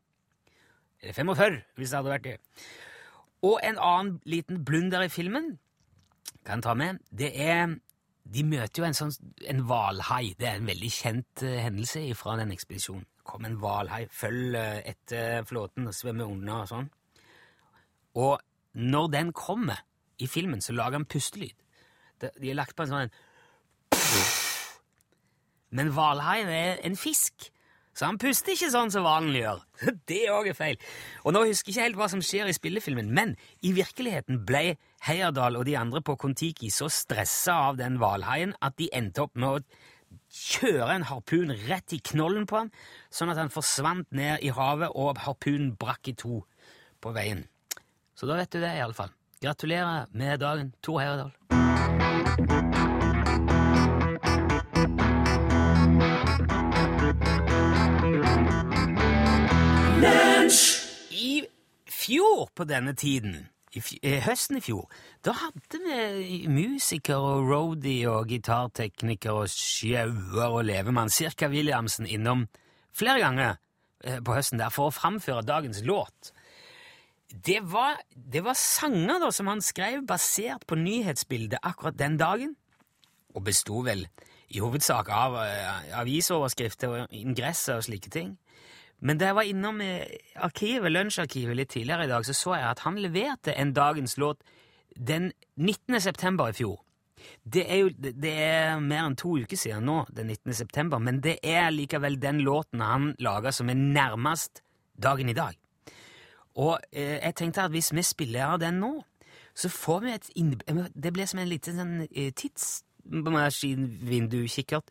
Eller 1.00 1.16
45, 1.16 1.60
hvis 1.76 1.90
det 1.90 1.96
hadde 1.96 2.12
vært 2.12 2.26
det. 2.26 2.36
Og 3.46 3.60
en 3.64 3.78
annen 3.80 4.18
liten 4.28 4.64
blunder 4.64 5.06
i 5.06 5.12
filmen 5.12 5.54
kan 6.44 6.60
jeg 6.60 6.66
ta 6.66 6.74
med, 6.76 7.00
det 7.12 7.30
er 7.40 7.78
de 8.30 8.44
møter 8.46 8.82
jo 8.82 8.86
en 8.86 8.96
sånn 8.96 9.14
en 9.48 9.62
hvalhai. 9.66 10.34
Det 10.38 10.46
er 10.46 10.60
en 10.60 10.68
veldig 10.68 10.90
kjent 10.92 11.44
uh, 11.46 11.56
hendelse 11.64 12.02
fra 12.18 12.36
den 12.38 12.52
ekspedisjonen. 12.54 13.06
Kom 13.26 13.46
en 13.46 13.58
hvalhai, 13.62 14.04
følg 14.12 14.54
uh, 14.54 14.78
etter 14.86 15.46
flåten 15.48 15.88
og 15.90 15.96
svømme 15.96 16.28
unna 16.28 16.60
og 16.62 16.70
sånn. 16.70 16.90
Og 18.20 18.36
når 18.78 19.10
den 19.16 19.32
kommer 19.36 19.82
i 20.20 20.28
filmen, 20.30 20.60
så 20.62 20.76
lager 20.76 21.00
han 21.00 21.08
pustelyd. 21.10 21.56
De, 22.20 22.30
har 22.44 22.58
lagt 22.58 22.76
på 22.76 22.84
en 22.84 22.92
sånn 22.92 23.12
Men 25.70 25.92
hvalhaien 25.94 26.50
er 26.50 26.78
en 26.86 26.98
fisk. 26.98 27.50
Så 27.94 28.06
han 28.06 28.18
puster 28.22 28.54
ikke 28.54 28.70
sånn 28.72 28.92
som 28.94 29.04
hvalen 29.04 29.34
gjør. 29.34 29.62
Det 30.08 30.22
òg 30.32 30.50
er 30.52 30.56
feil. 30.56 30.78
Og 31.26 31.34
nå 31.34 31.42
husker 31.48 31.70
jeg 31.70 31.74
ikke 31.74 31.86
helt 31.88 32.00
hva 32.00 32.08
som 32.12 32.22
skjer 32.24 32.48
i 32.48 32.56
spillefilmen, 32.56 33.10
men 33.12 33.34
i 33.66 33.74
virkeligheten 33.76 34.44
ble 34.48 34.78
Heyerdahl 35.06 35.58
og 35.58 35.66
de 35.68 35.76
andre 35.80 36.02
på 36.04 36.16
Kon-Tiki 36.20 36.70
så 36.72 36.88
stressa 36.92 37.56
av 37.70 37.80
den 37.80 37.98
hvalhaien 38.00 38.54
at 38.62 38.78
de 38.80 38.90
endte 38.96 39.26
opp 39.26 39.34
med 39.36 39.58
å 39.58 39.62
kjøre 40.30 40.94
en 40.94 41.06
harpun 41.10 41.52
rett 41.66 41.94
i 41.96 42.00
knollen 42.12 42.46
på 42.48 42.60
han, 42.60 42.72
sånn 43.10 43.32
at 43.32 43.40
han 43.40 43.52
forsvant 43.52 44.10
ned 44.14 44.44
i 44.46 44.52
havet, 44.54 44.94
og 44.94 45.18
harpunen 45.26 45.74
brakk 45.78 46.12
i 46.12 46.16
to 46.18 46.42
på 47.02 47.14
veien. 47.16 47.44
Så 48.14 48.28
da 48.28 48.38
vet 48.38 48.52
du 48.52 48.60
det, 48.60 48.74
iallfall. 48.78 49.12
Gratulerer 49.40 50.10
med 50.12 50.42
dagen, 50.42 50.74
Tor 50.84 51.00
Heyerdahl. 51.00 52.69
Fjor 62.10 62.50
på 62.54 62.66
denne 62.66 62.94
tiden, 62.98 63.48
i 63.70 63.80
eh, 64.02 64.18
høsten 64.24 64.58
i 64.58 64.64
fjor, 64.64 64.88
da 65.22 65.30
hadde 65.44 65.78
vi 65.84 66.40
musiker 66.50 67.22
og 67.22 67.46
roadie 67.46 68.08
og 68.10 68.26
gitartekniker 68.32 69.44
og 69.44 69.52
sjauer 69.52 70.48
og 70.48 70.64
levemann 70.66 71.12
Cirka 71.12 71.46
Williamsen 71.52 72.08
innom 72.10 72.48
flere 72.96 73.22
ganger 73.22 73.60
eh, 74.02 74.18
på 74.18 74.34
høsten 74.34 74.58
der 74.58 74.74
for 74.74 74.90
å 74.90 74.94
framføre 74.94 75.46
dagens 75.46 75.84
låt. 75.86 76.32
Det 77.30 77.60
var, 77.70 78.00
det 78.10 78.42
var 78.42 78.58
sanger 78.58 79.22
da 79.22 79.30
som 79.30 79.46
han 79.46 79.62
skrev 79.62 80.02
basert 80.08 80.66
på 80.66 80.80
nyhetsbildet 80.80 81.62
akkurat 81.62 81.98
den 81.98 82.18
dagen, 82.18 82.56
og 83.38 83.46
besto 83.46 83.84
vel 83.86 84.08
i 84.50 84.58
hovedsak 84.58 85.12
av 85.14 85.36
uh, 85.38 85.98
avisoverskrifter 86.00 86.90
og 86.90 87.12
ingresser 87.14 87.78
og 87.78 87.86
slike 87.86 88.10
ting. 88.10 88.32
Men 89.00 89.20
da 89.20 89.30
jeg 89.30 89.36
var 89.38 89.48
innom 89.48 89.78
arkivet, 90.36 90.92
lunsjarkivet 90.92 91.56
litt 91.56 91.70
tidligere 91.72 92.04
i 92.04 92.10
dag, 92.10 92.24
så 92.26 92.34
så 92.36 92.56
jeg 92.58 92.68
at 92.68 92.82
han 92.84 92.98
leverte 93.00 93.54
en 93.56 93.72
dagens 93.72 94.18
låt 94.20 94.42
den 94.96 95.32
19. 95.56 96.00
september 96.00 96.50
i 96.50 96.52
fjor. 96.52 96.84
Det 97.44 97.72
er 97.72 97.76
jo 97.82 97.88
det 98.00 98.32
er 98.32 98.80
mer 98.80 99.04
enn 99.06 99.16
to 99.18 99.38
uker 99.40 99.56
siden 99.56 99.84
nå, 99.88 100.04
den 100.16 100.26
19. 100.26 100.54
september, 100.56 100.98
men 100.98 101.20
det 101.24 101.38
er 101.44 101.70
likevel 101.72 102.20
den 102.20 102.40
låten 102.44 102.80
han 102.84 103.14
laga 103.20 103.52
som 103.52 103.70
er 103.70 103.74
nærmest 103.80 104.62
dagen 104.96 105.28
i 105.28 105.34
dag. 105.36 105.54
Og 106.60 106.78
eh, 106.92 107.18
jeg 107.20 107.34
tenkte 107.36 107.62
at 107.64 107.70
hvis 107.72 107.94
vi 107.94 108.02
spiller 108.04 108.44
av 108.54 108.60
den 108.60 108.80
nå, 108.82 109.04
så 109.54 109.68
får 109.68 110.00
vi 110.00 110.10
et 110.14 110.30
Det 110.94 111.12
blir 111.12 111.26
som 111.26 111.38
en 111.40 111.48
liten 111.48 111.76
sånn 111.76 112.00
eh, 112.08 112.32
tidsmaskinvindukikkert 112.32 114.90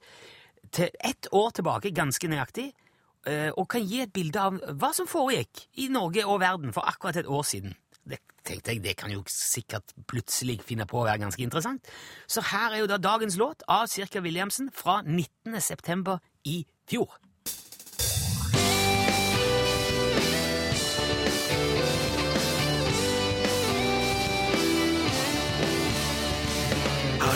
til 0.72 0.90
ett 1.00 1.28
år 1.34 1.50
tilbake, 1.58 1.92
ganske 1.96 2.28
nøyaktig 2.28 2.74
Eh, 2.74 2.89
og 3.28 3.66
kan 3.70 3.84
gi 3.84 4.00
et 4.04 4.14
bilde 4.16 4.40
av 4.42 4.58
hva 4.80 4.90
som 4.96 5.08
foregikk 5.10 5.66
i 5.84 5.90
Norge 5.92 6.24
og 6.24 6.40
verden 6.42 6.72
for 6.74 6.88
akkurat 6.88 7.20
et 7.20 7.28
år 7.28 7.44
siden. 7.46 7.76
Det 8.10 8.22
tenkte 8.48 8.74
jeg, 8.74 8.84
det 8.84 8.96
kan 8.98 9.12
jo 9.14 9.24
sikkert 9.30 9.92
plutselig 10.10 10.60
finne 10.66 10.88
på 10.90 11.02
å 11.02 11.06
være 11.06 11.22
ganske 11.26 11.44
interessant. 11.44 11.90
Så 12.32 12.42
her 12.54 12.74
er 12.74 12.84
jo 12.84 12.90
da 12.90 12.98
dagens 13.02 13.38
låt 13.38 13.66
av 13.68 13.90
Cirka 13.92 14.24
Williamsen 14.26 14.72
fra 14.74 15.02
19. 15.04 15.60
september 15.62 16.24
i 16.48 16.64
fjor. 16.90 17.20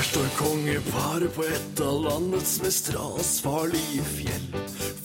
Her 0.04 0.10
står 0.10 0.32
kongeparet 0.36 1.32
på 1.32 1.46
et 1.48 1.80
av 1.80 2.02
landets 2.04 2.60
mest 2.60 2.92
rasfarlige 2.92 4.04
fjell. 4.04 4.52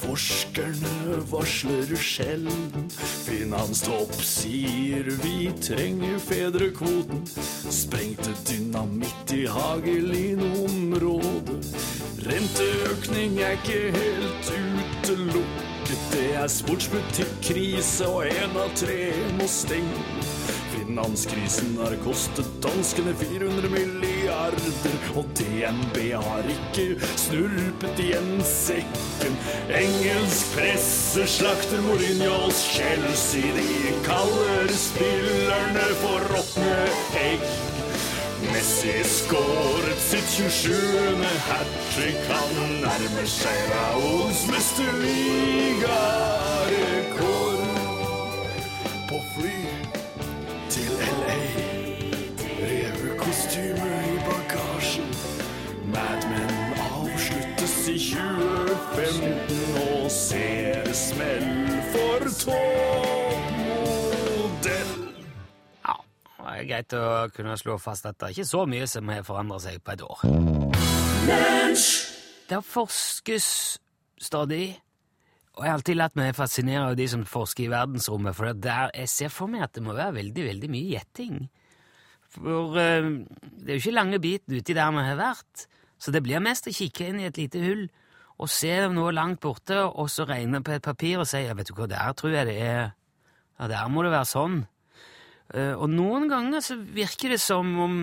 Forskerne 0.00 1.20
varsler 1.30 1.92
sjelden. 2.02 2.90
Finanstopp 2.98 4.10
sier 4.26 5.06
vi 5.22 5.54
trenger 5.62 6.18
fedrekvoten. 6.18 7.22
Sprengte 7.70 8.34
dynamitt 8.50 9.30
i 9.38 9.46
Hagelin-området. 9.46 11.62
Renteøkning 12.26 13.38
er 13.38 13.54
ikke 13.60 13.94
helt 14.00 14.50
utelukket. 14.50 15.98
Det 16.10 16.34
er 16.42 16.50
sportsbutikk-krise, 16.50 18.02
og 18.10 18.26
én 18.26 18.50
av 18.66 18.74
tre 18.74 19.14
må 19.38 19.46
stenge. 19.46 20.02
Finanskrisen 20.88 21.78
har 21.84 21.92
kostet 22.04 22.46
danskene 22.64 23.12
400 23.14 23.68
milliarder, 23.68 24.94
og 25.20 25.24
DNB 25.36 25.98
har 26.14 26.48
ikke 26.48 26.96
snurpet 27.20 28.00
igjen 28.06 28.40
sekken. 28.48 29.36
Engelsk 29.82 30.56
presse 30.56 31.26
slakter 31.28 31.84
Mourinhos 31.84 32.64
Chelsea, 32.72 33.52
de 33.58 33.92
kaller 34.08 34.72
spillerne 34.80 35.86
for 36.00 36.20
råtne 36.32 36.80
egg. 37.20 37.44
Messi 38.48 38.96
skåret 39.12 40.00
sitt 40.08 40.28
27. 40.40 40.72
hat 41.52 41.80
trick. 41.92 42.20
Han 42.32 42.80
nærmer 42.80 43.28
seg 43.28 43.58
Raols 43.76 44.46
mesterligarekord. 44.48 46.47
Er 66.68 66.74
greit 66.74 66.94
å 66.96 67.28
kunne 67.32 67.56
slå 67.56 67.78
fast 67.80 68.06
at 68.08 68.18
det 68.18 68.28
er 68.28 68.34
ikke 68.36 68.48
så 68.48 68.64
mye 68.68 68.86
som 68.90 69.08
har 69.08 69.24
forandret 69.26 69.64
seg 69.64 69.80
på 69.84 69.94
et 69.94 70.02
år. 70.04 70.18
Det 72.48 72.60
forskes 72.64 73.46
stadig, 74.20 74.66
og 75.56 75.64
jeg 75.64 75.70
har 75.70 75.78
alltid 75.78 75.98
latt 75.98 76.18
meg 76.18 76.36
fascinere 76.36 76.90
av 76.90 76.98
de 76.98 77.06
som 77.10 77.24
forsker 77.28 77.66
i 77.66 77.72
verdensrommet, 77.72 78.36
for 78.36 78.52
der 78.52 78.92
jeg 78.94 79.12
ser 79.12 79.32
for 79.32 79.50
meg 79.50 79.66
at 79.66 79.74
det 79.76 79.84
må 79.84 79.96
være 79.96 80.18
veldig, 80.20 80.44
veldig 80.52 80.70
mye 80.72 80.92
gjetting. 80.92 81.40
For 82.34 82.76
uh, 82.76 83.10
det 83.58 83.72
er 83.72 83.78
jo 83.78 83.82
ikke 83.82 83.96
lange 83.96 84.20
biten 84.22 84.58
uti 84.58 84.76
der 84.76 84.92
vi 84.94 85.06
har 85.08 85.18
vært, 85.20 85.66
så 85.98 86.14
det 86.14 86.22
blir 86.22 86.44
mest 86.44 86.68
å 86.68 86.74
kikke 86.74 87.08
inn 87.10 87.22
i 87.22 87.28
et 87.28 87.40
lite 87.40 87.62
hull 87.64 87.88
og 88.38 88.50
se 88.52 88.70
noe 88.92 89.10
langt 89.10 89.40
borte, 89.42 89.80
og 89.82 90.06
så 90.12 90.28
regne 90.28 90.60
på 90.62 90.76
et 90.76 90.84
papir 90.84 91.18
og 91.18 91.26
si 91.26 91.42
ja, 91.42 91.56
vet 91.58 91.72
du 91.72 91.74
hva, 91.74 91.88
der 91.90 92.14
tror 92.14 92.36
jeg 92.36 92.50
det 92.52 92.58
er 92.62 92.82
Ja, 93.58 93.66
der 93.66 93.88
må 93.90 94.04
det 94.06 94.12
være 94.12 94.28
sånn. 94.30 94.60
Eh, 95.54 95.74
og 95.74 95.88
noen 95.92 96.28
ganger 96.30 96.64
så 96.64 96.76
virker 96.76 97.34
det 97.34 97.40
som 97.42 97.70
om 97.80 98.00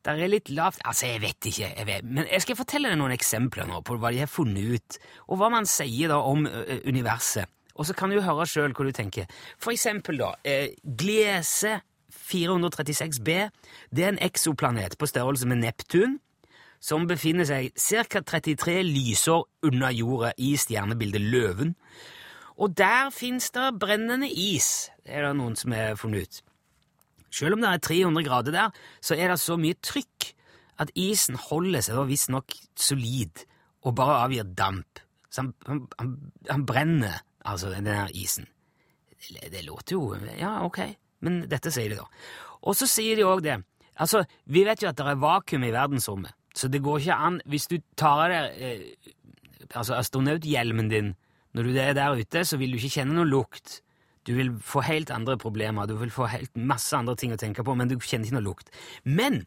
det 0.00 0.14
er 0.14 0.30
litt 0.32 0.48
lavt 0.56 0.80
Altså, 0.88 1.10
jeg 1.10 1.20
vet 1.20 1.48
ikke, 1.50 1.68
jeg 1.76 1.86
vet. 1.86 2.04
men 2.08 2.24
jeg 2.24 2.40
skal 2.46 2.56
fortelle 2.56 2.88
deg 2.88 2.96
noen 2.96 3.12
eksempler 3.12 3.68
nå 3.68 3.82
på 3.84 3.98
hva 4.00 4.12
de 4.14 4.22
har 4.22 4.30
funnet 4.32 4.76
ut, 4.76 4.98
og 5.28 5.40
hva 5.40 5.50
man 5.52 5.68
sier 5.68 6.08
da 6.08 6.22
om 6.24 6.46
universet. 6.48 7.50
Og 7.76 7.86
så 7.88 7.94
kan 7.96 8.12
du 8.12 8.20
høre 8.20 8.46
sjøl 8.48 8.72
hva 8.76 8.86
du 8.88 8.92
tenker. 8.96 9.28
For 9.60 9.72
eksempel, 9.72 10.20
da. 10.20 10.34
Eh, 10.44 10.72
Gliese 10.84 11.78
436b 12.10 13.36
det 13.94 14.04
er 14.04 14.12
en 14.12 14.24
eksoplanet 14.24 14.96
på 14.98 15.08
størrelse 15.08 15.48
med 15.48 15.62
Neptun, 15.62 16.18
som 16.80 17.06
befinner 17.08 17.44
seg 17.44 17.74
ca. 17.76 18.22
33 18.24 18.80
lysår 18.86 19.44
unna 19.68 19.90
jorda 19.92 20.32
i 20.40 20.54
stjernebildet 20.56 21.20
Løven. 21.20 21.74
Og 22.60 22.76
der 22.76 23.08
fins 23.14 23.48
det 23.54 23.72
brennende 23.80 24.28
is, 24.28 24.90
det 25.04 25.16
er 25.16 25.28
det 25.28 25.36
noen 25.38 25.56
som 25.56 25.72
har 25.72 25.96
funnet 25.96 26.28
ut. 26.28 26.40
Selv 27.32 27.56
om 27.56 27.62
det 27.62 27.70
er 27.70 27.82
300 27.86 28.26
grader 28.26 28.54
der, 28.54 28.76
så 29.00 29.16
er 29.16 29.30
det 29.30 29.40
så 29.40 29.56
mye 29.56 29.78
trykk 29.80 30.32
at 30.82 30.90
isen 30.98 31.38
holder 31.40 31.84
seg 31.84 32.02
visstnok 32.08 32.56
solid 32.78 33.44
og 33.86 33.94
bare 33.96 34.18
avgir 34.26 34.48
damp. 34.58 35.00
Så 35.30 35.44
han, 35.44 35.52
han, 35.68 35.84
han, 36.00 36.14
han 36.50 36.66
brenner, 36.66 37.20
altså, 37.46 37.70
den 37.70 37.86
der 37.88 38.10
isen. 38.12 38.48
Det, 39.20 39.52
det 39.52 39.64
låter 39.66 39.96
jo 39.96 40.16
Ja, 40.38 40.64
ok, 40.64 40.80
men 41.20 41.44
dette 41.48 41.72
sier 41.72 41.92
de, 41.92 42.00
da. 42.00 42.08
Og 42.66 42.76
så 42.76 42.88
sier 42.88 43.16
de 43.16 43.28
òg 43.28 43.44
det. 43.44 43.60
Altså, 44.00 44.24
vi 44.48 44.64
vet 44.66 44.82
jo 44.82 44.88
at 44.90 44.98
det 44.98 45.06
er 45.06 45.20
vakuum 45.20 45.64
i 45.64 45.72
verdensrommet, 45.72 46.34
så 46.56 46.68
det 46.68 46.82
går 46.82 46.98
ikke 46.98 47.14
an 47.14 47.36
Hvis 47.46 47.68
du 47.70 47.76
tar 47.96 48.24
av 48.24 48.32
deg 48.32 48.56
eh, 48.58 49.10
altså 49.70 49.94
astronauthjelmen 49.94 50.88
din 50.90 51.12
når 51.54 51.66
du 51.66 51.78
er 51.82 51.94
der 51.98 52.18
ute, 52.18 52.44
så 52.46 52.58
vil 52.60 52.72
du 52.72 52.78
ikke 52.78 53.00
kjenne 53.00 53.16
noe 53.16 53.28
lukt. 53.28 53.80
Du 54.28 54.34
vil 54.36 54.52
få 54.62 54.82
helt 54.84 55.10
andre 55.10 55.38
problemer, 55.40 55.88
du 55.88 55.96
vil 55.96 56.12
få 56.12 56.28
helt 56.28 56.52
masse 56.54 56.92
andre 56.96 57.16
ting 57.16 57.32
å 57.32 57.38
tenke 57.40 57.64
på, 57.64 57.74
men 57.74 57.88
du 57.88 57.96
kjenner 57.96 58.28
ikke 58.28 58.36
noe 58.36 58.46
lukt. 58.50 58.68
Men 59.02 59.40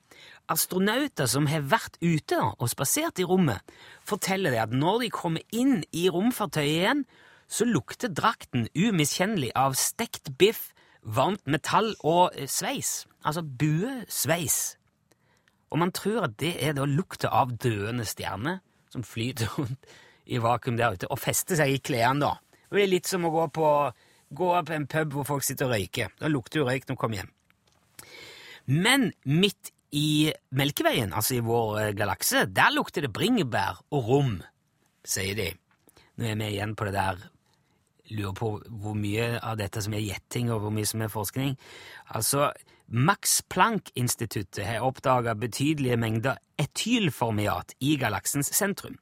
astronauter 0.52 1.30
som 1.30 1.46
har 1.48 1.68
vært 1.70 2.00
ute 2.02 2.40
og 2.42 2.72
spasert 2.72 3.22
i 3.22 3.28
rommet, 3.30 3.62
forteller 4.04 4.56
det 4.56 4.64
at 4.66 4.74
når 4.74 5.06
de 5.06 5.12
kommer 5.14 5.46
inn 5.54 5.84
i 5.94 6.08
romfartøyet 6.12 6.74
igjen, 6.74 7.06
så 7.48 7.68
lukter 7.70 8.10
drakten 8.10 8.66
umiskjennelig 8.74 9.52
av 9.56 9.78
stekt 9.78 10.34
biff, 10.42 10.72
varmt 11.04 11.44
metall 11.46 11.92
og 12.02 12.34
eh, 12.34 12.50
sveis. 12.50 13.04
Altså 13.24 13.44
buesveis. 13.44 14.80
Og 15.70 15.80
man 15.82 15.94
tror 15.94 16.28
at 16.28 16.40
det 16.42 16.56
er 16.64 16.74
da 16.78 16.88
lukta 16.90 17.30
av 17.30 17.54
døende 17.62 18.08
stjerner 18.10 18.62
som 18.94 19.06
flyter 19.06 19.54
rundt 19.58 19.94
i 20.26 20.40
vakuum 20.42 20.78
der 20.80 20.96
ute, 20.96 21.10
og 21.12 21.22
feste 21.22 21.58
seg 21.60 21.74
i 21.74 21.82
klærne, 21.84 22.30
da. 22.30 22.60
Det 22.64 22.78
blir 22.78 22.90
litt 22.90 23.10
som 23.10 23.26
å 23.28 23.32
gå 23.34 23.48
på, 23.54 23.70
gå 24.34 24.52
på 24.66 24.76
en 24.76 24.90
pub 24.90 25.18
hvor 25.18 25.28
folk 25.28 25.46
sitter 25.46 25.70
og 25.70 25.76
røyker. 25.76 26.14
Da 26.20 26.32
lukter 26.32 26.62
jo 26.62 26.68
røyk 26.70 26.88
når 26.88 26.98
du 26.98 27.02
kommer 27.02 27.22
hjem. 27.22 27.34
Men 28.72 29.12
midt 29.28 29.74
i 29.94 30.32
Melkeveien, 30.58 31.14
altså 31.14 31.38
i 31.38 31.44
vår 31.46 31.76
eh, 31.82 31.92
galakse, 31.98 32.48
der 32.50 32.74
lukter 32.74 33.06
det 33.06 33.14
bringebær 33.14 33.84
og 33.94 34.10
rom, 34.10 34.34
sier 35.06 35.38
de. 35.38 35.52
Nå 36.18 36.32
er 36.32 36.40
vi 36.40 36.50
igjen 36.56 36.74
på 36.78 36.88
det 36.88 36.96
der 36.96 37.22
lurer 38.14 38.36
på 38.38 38.50
hvor 38.82 38.98
mye 38.98 39.38
av 39.40 39.58
dette 39.62 39.82
som 39.84 39.94
er 39.96 40.04
gjetting, 40.04 40.52
og 40.52 40.64
hvor 40.64 40.74
mye 40.74 40.88
som 40.90 41.04
er 41.04 41.12
forskning. 41.14 41.56
Altså, 42.18 42.52
Max 42.88 43.40
Planck-instituttet 43.50 44.66
har 44.68 44.86
oppdaga 44.86 45.36
betydelige 45.40 45.98
mengder 45.98 46.42
etylformiat 46.62 47.78
i 47.82 47.96
galaksens 48.02 48.52
sentrum. 48.54 48.98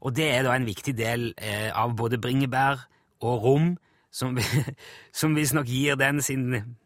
Og 0.00 0.14
det 0.16 0.28
er 0.30 0.46
da 0.46 0.54
en 0.54 0.66
viktig 0.68 0.94
del 0.98 1.32
eh, 1.36 1.70
av 1.74 1.96
både 1.96 2.20
bringebær 2.22 2.84
og 3.20 3.44
rom, 3.44 3.72
som, 4.10 4.38
som 5.20 5.36
visstnok 5.36 5.68
gir 5.68 5.98
den 6.00 6.22
sin 6.22 6.76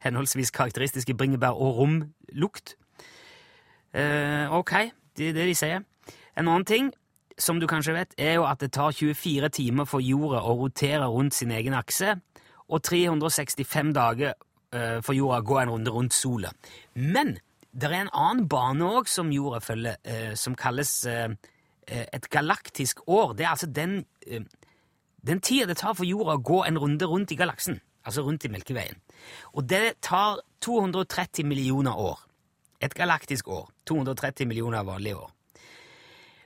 henholdsvis 0.00 0.52
karakteristiske 0.56 1.14
bringebær- 1.14 1.58
og 1.58 1.76
romlukt. 1.82 2.76
Eh, 3.94 4.46
ok, 4.52 4.72
det 5.16 5.28
er 5.28 5.36
det 5.36 5.50
de 5.50 5.58
sier. 5.58 5.84
En 6.38 6.48
annen 6.48 6.64
ting 6.64 6.92
som 7.40 7.60
du 7.60 7.66
kanskje 7.66 7.94
vet, 7.96 8.14
er 8.18 8.36
jo 8.38 8.46
at 8.48 8.60
det 8.60 8.72
tar 8.76 8.92
24 8.92 9.48
timer 9.56 9.88
for 9.88 10.04
jorda 10.04 10.42
å 10.44 10.56
rotere 10.60 11.08
rundt 11.08 11.34
sin 11.36 11.52
egen 11.56 11.76
akse, 11.76 12.18
og 12.70 12.82
365 12.86 13.94
dager 13.96 14.34
eh, 14.74 15.00
for 15.02 15.16
jorda 15.16 15.40
å 15.40 15.46
gå 15.48 15.60
en 15.62 15.72
runde 15.74 15.94
rundt 15.94 16.14
sola. 16.14 16.52
Men 16.94 17.38
det 17.72 17.88
er 17.88 17.96
en 18.02 18.12
annen 18.12 18.46
bane 18.50 18.86
òg 18.98 19.08
som 19.10 19.32
jorda 19.32 19.62
følger, 19.64 19.98
eh, 20.04 20.34
som 20.38 20.56
kalles 20.58 20.92
eh, 21.08 21.32
et 21.90 22.28
galaktisk 22.30 23.00
år. 23.06 23.34
Det 23.36 23.46
er 23.46 23.50
altså 23.50 23.66
den, 23.66 24.04
eh, 24.26 24.44
den 25.26 25.40
tida 25.40 25.66
det 25.66 25.76
tar 25.76 25.94
for 25.94 26.08
jorda 26.08 26.38
å 26.38 26.42
gå 26.42 26.62
en 26.66 26.78
runde 26.78 27.06
rundt 27.06 27.32
i 27.32 27.36
galaksen, 27.36 27.80
altså 28.04 28.22
rundt 28.22 28.44
i 28.44 28.48
Melkeveien. 28.52 29.00
Og 29.54 29.68
det 29.68 30.00
tar 30.00 30.40
230 30.60 31.44
millioner 31.44 31.96
år. 31.96 32.18
Et 32.80 32.94
galaktisk 32.94 33.48
år. 33.48 33.68
230 33.86 34.46
millioner 34.46 34.82
vanlige 34.82 35.16
år. 35.16 35.30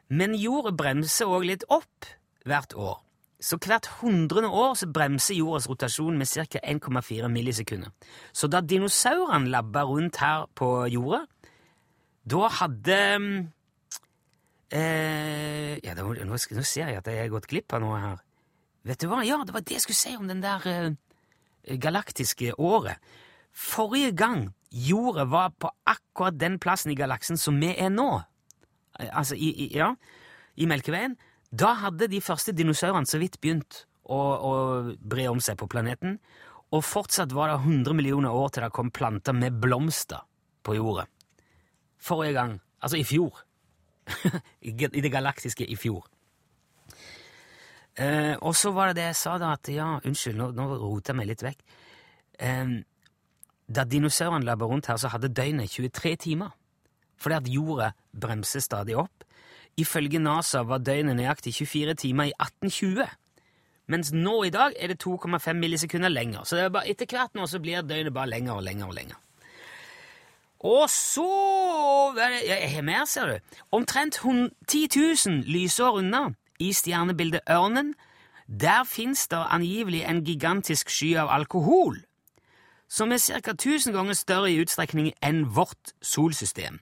Men 0.08 0.34
jorda 0.34 0.72
bremser 0.76 1.30
òg 1.30 1.46
litt 1.46 1.64
opp 1.72 2.08
hvert 2.44 2.74
år. 2.74 3.00
Så 3.44 3.58
hvert 3.60 3.86
hundrede 4.00 4.48
år 4.48 4.74
så 4.78 4.88
bremser 4.88 5.36
jordas 5.36 5.68
rotasjon 5.68 6.16
med 6.18 6.28
ca. 6.28 6.60
1,4 6.64 7.28
millisekunder. 7.28 7.90
Så 8.32 8.48
da 8.48 8.60
dinosaurene 8.60 9.50
labba 9.52 9.84
rundt 9.84 10.16
her 10.16 10.46
på 10.54 10.86
jorda, 10.88 11.24
da 12.24 12.48
hadde 12.48 12.98
eh, 14.70 15.78
Ja, 15.84 15.94
nå, 15.98 16.14
nå, 16.14 16.38
nå 16.38 16.64
ser 16.64 16.88
jeg 16.88 17.00
at 17.00 17.08
jeg 17.10 17.20
har 17.24 17.32
gått 17.32 17.50
glipp 17.50 17.74
av 17.74 17.82
noe 17.84 18.00
her. 18.00 18.22
Vet 18.84 19.00
du 19.00 19.08
hva? 19.08 19.22
Ja, 19.24 19.40
det 19.44 19.54
var 19.54 19.64
det 19.64 19.78
jeg 19.78 19.84
skulle 19.84 20.00
si 20.00 20.14
om 20.16 20.28
den 20.28 20.42
der 20.44 20.64
eh, 20.68 21.76
galaktiske 21.80 22.54
året. 22.60 23.00
Forrige 23.54 24.12
gang 24.16 24.48
jordet 24.74 25.28
var 25.30 25.52
på 25.58 25.70
akkurat 25.86 26.38
den 26.38 26.58
plassen 26.58 26.92
i 26.92 26.98
galaksen 26.98 27.38
som 27.38 27.60
vi 27.60 27.70
er 27.78 27.92
nå, 27.94 28.08
altså 29.10 29.36
i, 29.38 29.52
i, 29.66 29.68
ja, 29.76 29.92
i 30.58 30.66
Melkeveien, 30.66 31.14
da 31.54 31.74
hadde 31.78 32.10
de 32.10 32.20
første 32.22 32.54
dinosaurene 32.56 33.06
så 33.06 33.20
vidt 33.22 33.38
begynt 33.42 33.84
å, 34.02 34.18
å 34.18 34.52
bre 34.98 35.28
om 35.30 35.40
seg 35.42 35.58
på 35.60 35.70
planeten, 35.70 36.18
og 36.74 36.82
fortsatt 36.82 37.32
var 37.34 37.52
det 37.52 37.60
100 37.62 37.94
millioner 37.94 38.34
år 38.34 38.50
til 38.50 38.66
det 38.66 38.74
kom 38.74 38.90
planter 38.90 39.36
med 39.36 39.60
blomster 39.62 40.24
på 40.66 40.74
jordet. 40.74 41.06
Forrige 42.02 42.34
gang, 42.34 42.56
altså 42.82 42.98
i 42.98 43.06
fjor. 43.06 43.44
I 44.68 44.72
det 44.74 45.12
galaktiske 45.12 45.66
i 45.66 45.76
fjor. 45.76 46.04
Eh, 47.94 48.34
og 48.42 48.56
så 48.58 48.72
var 48.74 48.90
det 48.90 48.98
det 48.98 49.08
jeg 49.12 49.20
sa 49.20 49.36
da, 49.38 49.52
at 49.54 49.70
ja, 49.70 49.94
unnskyld, 50.02 50.38
nå, 50.38 50.50
nå 50.56 50.66
roter 50.82 51.12
jeg 51.12 51.20
meg 51.20 51.30
litt 51.30 51.44
vekk. 51.46 51.64
Eh, 52.42 52.74
da 53.64 53.84
dinosaurene 53.88 54.44
labba 54.44 54.68
rundt 54.68 54.90
her, 54.90 54.98
så 55.00 55.12
hadde 55.12 55.32
døgnet 55.32 55.72
23 55.72 56.16
timer. 56.28 56.54
Fordi 57.16 57.36
at 57.38 57.48
jorda 57.48 57.92
bremser 58.20 58.60
stadig 58.60 58.96
opp. 58.98 59.24
Ifølge 59.80 60.20
NASA 60.22 60.62
var 60.66 60.82
døgnet 60.84 61.16
nøyaktig 61.18 61.54
24 61.54 61.94
timer 62.02 62.30
i 62.30 62.34
1820. 62.36 63.06
Mens 63.90 64.12
nå 64.14 64.36
i 64.46 64.52
dag 64.52 64.74
er 64.80 64.92
det 64.92 65.02
2,5 65.02 65.58
millisekunder 65.60 66.12
lenger. 66.12 66.44
Så 66.44 66.56
det 66.56 66.66
er 66.66 66.74
bare, 66.74 66.90
etter 66.90 67.08
hvert 67.10 67.34
nå 67.36 67.46
så 67.50 67.60
blir 67.62 67.84
døgnet 67.86 68.14
bare 68.14 68.32
lenger 68.32 68.58
og 68.58 68.66
lenger 68.66 68.90
og 68.90 68.96
lenger. 68.98 69.23
Og 70.64 70.88
så 70.90 71.28
Jeg 72.16 72.70
har 72.74 72.82
mer, 72.82 73.04
ser 73.04 73.26
du. 73.26 73.38
Omtrent 73.72 74.14
10 74.68 74.88
000 75.26 75.44
lysår 75.46 75.98
unna, 76.00 76.30
i 76.58 76.72
stjernebildet 76.72 77.40
Ørnen, 77.50 77.94
der 78.48 78.84
fins 78.84 79.28
det 79.28 79.40
angivelig 79.50 80.04
en 80.08 80.24
gigantisk 80.24 80.90
sky 80.90 81.14
av 81.16 81.28
alkohol, 81.28 81.98
som 82.88 83.12
er 83.12 83.18
ca. 83.18 83.50
1000 83.50 83.92
ganger 83.92 84.14
større 84.14 84.52
i 84.52 84.60
utstrekning 84.62 85.12
enn 85.22 85.44
vårt 85.56 85.94
solsystem. 86.02 86.78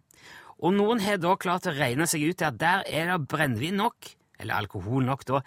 Og 0.58 0.74
noen 0.76 1.00
har 1.00 1.18
da 1.18 1.34
klart 1.34 1.66
å 1.66 1.74
regne 1.74 2.06
seg 2.06 2.26
ut 2.28 2.38
til 2.38 2.50
at 2.50 2.60
der 2.60 2.84
er 2.86 3.14
det 3.14 3.28
brennevin 3.28 3.80
nok, 3.80 4.12
eller 4.38 4.60
alkohol 4.60 5.06
nok, 5.06 5.24
da, 5.26 5.40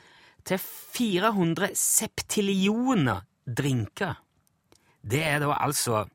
til 0.46 0.60
400 0.60 1.72
septillioner 1.75 3.24
drinker. 3.46 4.18
Det 5.06 5.22
er 5.24 5.39
da 5.44 5.54
altså 5.62 6.06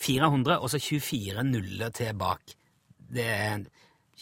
400 0.00 0.58
og 0.58 0.70
så 0.72 0.80
24 0.80 1.44
nuller 1.44 1.92
til 1.94 2.16
bak. 2.18 2.56
Det 3.10 3.26
er 3.26 3.64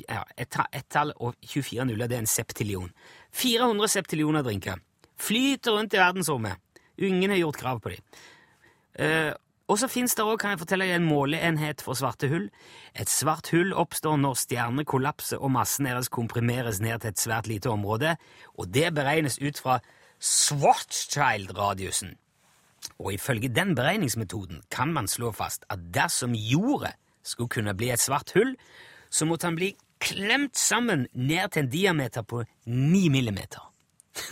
ja, 0.05 0.23
ett 0.37 0.57
et 0.73 0.89
tall 0.91 1.13
og 1.17 1.35
24 1.43 1.85
nuller, 1.89 2.09
det 2.09 2.19
er 2.19 2.25
en 2.25 2.31
septillion. 2.31 2.91
400 3.33 3.89
septillioner 3.89 4.47
drinker. 4.47 4.79
Flyter 5.19 5.75
rundt 5.75 5.95
i 5.95 6.01
verdensrommet. 6.01 6.57
Ingen 6.99 7.31
har 7.31 7.39
gjort 7.39 7.61
krav 7.61 7.81
på 7.83 7.95
dem. 7.95 8.03
Uh, 8.99 9.33
og 9.69 9.77
så 9.77 9.89
fins 9.91 10.15
det 10.17 10.25
òg, 10.25 10.39
kan 10.41 10.55
jeg 10.55 10.63
fortelle 10.63 10.87
deg, 10.87 10.97
en 10.97 11.05
måleenhet 11.11 11.83
for 11.85 11.99
svarte 11.99 12.31
hull. 12.31 12.47
Et 12.97 13.11
svart 13.13 13.51
hull 13.53 13.75
oppstår 13.77 14.17
når 14.17 14.39
stjerner 14.41 14.87
kollapser 14.89 15.43
og 15.43 15.53
massen 15.53 15.85
deres 15.91 16.09
komprimeres 16.09 16.81
ned 16.81 17.03
til 17.03 17.13
et 17.13 17.21
svært 17.21 17.51
lite 17.51 17.69
område, 17.69 18.17
og 18.57 18.73
det 18.73 18.95
beregnes 18.97 19.37
ut 19.43 19.61
fra 19.61 19.77
Schwarzschild-radiusen. 20.19 22.17
Og 22.99 23.13
ifølge 23.15 23.51
den 23.53 23.75
beregningsmetoden 23.79 24.63
kan 24.73 24.93
man 24.95 25.09
slå 25.09 25.33
fast 25.37 25.67
at 25.71 25.83
dersom 25.95 26.35
jordet 26.35 26.95
skulle 27.23 27.53
kunne 27.53 27.77
bli 27.77 27.91
et 27.93 28.03
svart 28.03 28.33
hull, 28.35 28.55
så 29.11 29.27
måtte 29.29 29.49
han 29.49 29.59
bli 29.59 29.73
klemt 30.03 30.57
sammen 30.59 31.07
ned 31.13 31.53
til 31.53 31.65
en 31.65 31.71
diameter 31.73 32.23
på 32.23 32.43
ni 32.67 33.09
millimeter. 33.09 33.63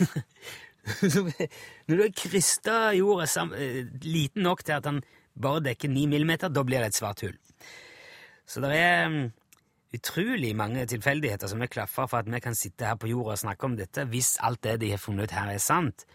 Når 1.87 1.93
du 1.95 2.01
har 2.01 2.13
krysta 2.15 2.75
jorda 2.95 3.27
sammen, 3.27 3.91
liten 4.03 4.43
nok 4.47 4.63
til 4.63 4.77
at 4.77 4.87
han 4.87 5.01
bare 5.37 5.63
dekker 5.65 5.91
ni 5.91 6.05
millimeter, 6.07 6.49
da 6.49 6.63
blir 6.63 6.81
det 6.81 6.93
et 6.93 6.99
svart 6.99 7.21
hull. 7.25 7.35
Så 8.47 8.63
det 8.63 8.71
er 8.71 9.09
mm, 9.11 9.25
utrolig 9.95 10.51
mange 10.57 10.85
tilfeldigheter 10.89 11.47
som 11.47 11.61
er 11.63 11.71
klaffer 11.71 12.07
for 12.09 12.19
at 12.19 12.29
vi 12.31 12.39
kan 12.43 12.55
sitte 12.57 12.85
her 12.89 12.97
på 12.99 13.09
jorda 13.11 13.35
og 13.35 13.41
snakke 13.43 13.67
om 13.67 13.77
dette, 13.79 14.05
hvis 14.11 14.35
alt 14.43 14.63
det 14.65 14.79
de 14.81 14.91
har 14.91 15.01
funnet 15.01 15.27
ut 15.27 15.35
her, 15.35 15.51
er 15.53 15.61
sant. 15.63 16.05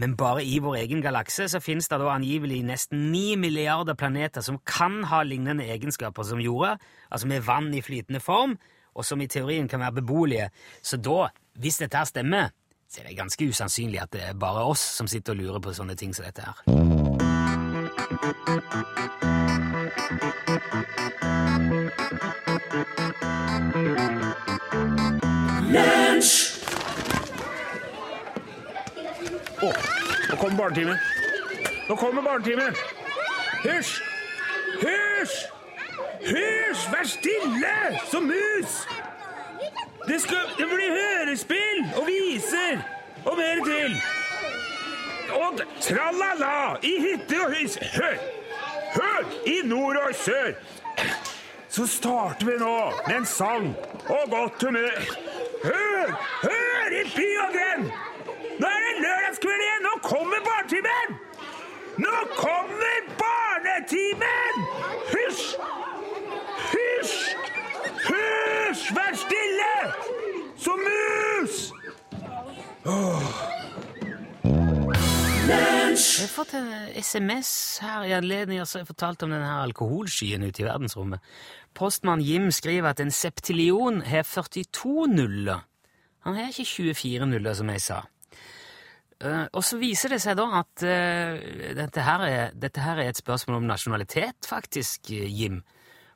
Men 0.00 0.16
bare 0.16 0.44
i 0.44 0.58
vår 0.62 0.76
egen 0.84 1.02
galakse 1.04 1.48
så 1.52 1.60
finnes 1.60 1.88
det 1.90 1.98
da 2.00 2.08
angivelig 2.14 2.62
nesten 2.64 3.10
ni 3.12 3.36
milliarder 3.36 3.98
planeter 3.98 4.44
som 4.44 4.60
kan 4.64 5.02
ha 5.10 5.22
lignende 5.26 5.66
egenskaper 5.68 6.24
som 6.26 6.40
jorda, 6.40 6.76
altså 7.10 7.28
med 7.28 7.44
vann 7.44 7.74
i 7.74 7.82
flytende 7.84 8.20
form, 8.24 8.56
og 8.94 9.04
som 9.04 9.20
i 9.20 9.28
teorien 9.30 9.68
kan 9.68 9.80
være 9.80 10.00
beboelige. 10.00 10.50
Så 10.82 10.96
da, 10.96 11.28
hvis 11.60 11.78
dette 11.82 11.98
her 11.98 12.08
stemmer, 12.08 12.50
så 12.90 13.00
er 13.00 13.10
det 13.10 13.18
ganske 13.20 13.46
usannsynlig 13.46 14.00
at 14.02 14.12
det 14.12 14.22
er 14.26 14.34
bare 14.34 14.64
oss 14.66 14.82
som 14.96 15.06
sitter 15.06 15.32
og 15.36 15.38
lurer 15.44 15.60
på 15.62 15.74
sånne 15.76 15.94
ting 15.94 16.14
som 16.16 16.24
dette 16.26 16.42
her. 16.42 16.64
Å, 29.60 29.66
oh, 29.66 29.74
nå 30.30 30.36
kommer 30.40 30.56
barnetimen. 30.56 30.96
Nå 31.88 31.96
kommer 31.96 32.22
barnetimen. 32.22 32.76
Hysj! 33.64 34.02
Hysj! 34.80 35.34
Hysj! 36.24 36.86
Vær 36.92 37.04
stille 37.04 37.74
som 38.08 38.24
mus! 38.24 38.78
Det, 40.08 40.20
skal, 40.20 40.48
det 40.56 40.66
blir 40.70 40.96
hørespill 40.96 41.84
og 42.00 42.08
viser 42.08 42.80
og 43.26 43.36
mer 43.36 43.60
til. 43.68 44.00
Og 45.36 45.60
tralala 45.84 46.78
i 46.82 46.96
hytte 47.04 47.44
og 47.44 47.52
hus. 47.58 47.76
Hør! 47.98 48.16
Hør! 48.96 49.24
I 49.46 49.60
nord 49.68 49.96
og 50.06 50.14
sør. 50.24 50.54
Så 51.70 51.86
starter 51.86 52.46
vi 52.46 52.56
nå 52.58 52.76
med 53.06 53.16
en 53.16 53.26
sang 53.26 53.68
og 54.08 54.30
godt 54.30 54.62
humør. 54.66 55.02
Hør! 55.64 56.08
Hør 56.42 56.94
i 56.98 57.02
by 57.14 57.28
og 57.44 57.52
grend! 57.54 57.84
Nå 58.60 58.70
er 58.70 58.80
det 58.86 58.94
lørdagskveld 59.04 59.62
igjen! 59.66 59.86
Nå 59.86 59.92
kommer 60.02 60.42
barnetimen! 60.48 61.14
Nå 62.02 62.16
kommer 62.34 62.98
barnetimen! 63.20 64.66
Hysj! 65.12 65.44
Hysj! 66.72 67.14
Hysj! 68.08 68.90
Vær 68.98 69.14
stille! 69.22 69.70
Som 70.58 70.82
mus! 70.88 71.62
Åh. 72.86 73.30
Jeg 75.50 76.26
har 76.26 76.32
fått 76.32 76.52
en 76.54 76.68
SMS 77.02 77.52
her 77.82 78.04
i 78.06 78.12
anledning 78.14 78.60
altså 78.62 78.80
jeg 78.80 78.88
fortalte 78.88 79.26
om 79.26 79.32
denne 79.34 79.50
alkoholskyen 79.64 80.44
ute 80.46 80.62
i 80.62 80.66
verdensrommet. 80.66 81.24
Postmann 81.74 82.22
Jim 82.24 82.50
skriver 82.52 82.90
at 82.90 83.00
en 83.00 83.12
septillion 83.14 84.02
har 84.06 84.26
42 84.26 85.06
nuller. 85.12 85.66
Han 86.26 86.36
har 86.36 86.50
ikke 86.50 86.68
24 86.68 87.28
nuller, 87.30 87.54
som 87.56 87.70
jeg 87.72 87.84
sa. 87.84 88.00
Uh, 89.20 89.44
og 89.52 89.60
så 89.64 89.76
viser 89.76 90.14
det 90.14 90.22
seg 90.22 90.38
da 90.38 90.46
at 90.62 90.84
uh, 90.84 91.40
dette, 91.76 92.04
her 92.04 92.22
er, 92.24 92.54
dette, 92.56 92.80
her 92.80 93.02
er, 93.02 93.10
et 93.10 93.20
spørsmål 93.20 93.58
om 93.58 93.68
nasjonalitet, 93.68 94.48
faktisk, 94.48 95.12
uh, 95.12 95.26
Jim. 95.28 95.60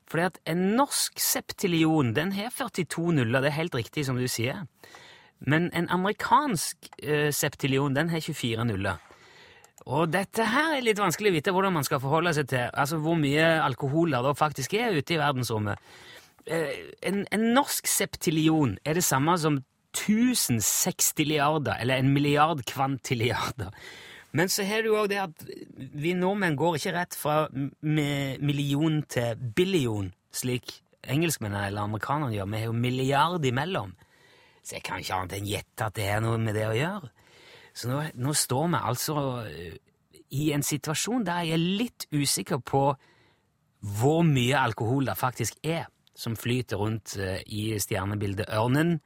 Fordi 0.09 0.25
at 0.25 0.39
en 0.49 0.63
norsk 0.79 1.21
septillion 1.21 2.15
den 2.17 2.33
har 2.33 2.53
42 2.53 3.13
nuller, 3.19 3.45
det 3.45 3.53
er 3.53 3.59
helt 3.61 3.77
riktig 3.77 4.07
som 4.09 4.17
du 4.21 4.25
sier. 4.29 4.65
Men 5.45 5.69
en 5.77 5.89
amerikansk 5.93 6.87
septillion 7.35 7.97
den 7.97 8.13
har 8.13 8.21
24 8.25 8.65
nuller. 8.69 9.01
Og 9.85 10.09
dette 10.09 10.47
her 10.49 10.79
er 10.79 10.85
litt 10.85 11.01
vanskelig 11.01 11.31
å 11.31 11.35
vite 11.35 11.53
hvordan 11.53 11.75
man 11.77 11.85
skal 11.85 12.01
forholde 12.01 12.33
seg 12.37 12.49
til. 12.49 12.71
Altså 12.73 12.99
hvor 13.05 13.19
mye 13.21 13.45
alkohol 13.61 14.17
det 14.17 14.37
faktisk 14.39 14.77
er 14.79 14.97
ute 14.97 15.17
i 15.17 15.21
verdensrommet. 15.21 15.93
En, 16.49 17.23
en 17.33 17.45
norsk 17.57 17.89
septillion 17.89 18.79
er 18.85 18.97
det 18.97 19.05
samme 19.05 19.37
som 19.41 19.61
1000 19.95 20.59
sextilliarder, 20.65 21.77
eller 21.81 22.01
en 22.01 22.13
milliard 22.13 22.65
kvantiliarder. 22.67 23.71
Men 24.35 24.51
så 24.51 24.65
har 24.67 24.83
du 24.83 24.97
òg 24.97 25.13
det 25.13 25.21
at 25.23 25.45
vi 25.77 26.15
nordmenn 26.19 26.57
går 26.59 26.81
ikke 26.81 26.95
rett 26.97 27.15
fra 27.15 27.45
million 27.55 28.99
til 29.07 29.45
billion, 29.57 30.11
slik 30.35 30.81
engelskmennene 31.07 31.69
eller 31.69 31.87
amerikanerne 31.87 32.35
gjør. 32.35 32.49
Vi 32.51 32.63
har 32.63 32.67
jo 32.67 32.75
milliard 32.75 33.47
imellom. 33.47 33.93
Så 34.65 34.79
jeg 34.79 34.87
kan 34.89 35.05
ikke 35.05 35.21
annet 35.21 35.37
enn 35.39 35.53
gjette 35.53 35.87
at 35.87 35.95
det 35.95 36.09
er 36.11 36.25
noe 36.25 36.41
med 36.41 36.57
det 36.57 36.67
å 36.67 36.75
gjøre. 36.75 37.13
Så 37.75 37.91
nå, 37.91 38.03
nå 38.15 38.35
står 38.39 38.69
vi 38.71 38.83
altså 38.91 39.17
eh, 39.49 39.81
i 40.35 40.53
en 40.55 40.63
situasjon 40.63 41.27
der 41.27 41.49
jeg 41.49 41.57
er 41.57 41.67
litt 41.83 42.07
usikker 42.15 42.63
på 42.63 42.85
hvor 43.99 44.23
mye 44.25 44.57
alkohol 44.57 45.11
det 45.11 45.19
faktisk 45.19 45.59
er 45.67 45.89
som 46.15 46.37
flyter 46.39 46.79
rundt 46.81 47.17
eh, 47.19 47.43
i 47.47 47.75
stjernebildet 47.83 48.53
Ørnen 48.55 48.97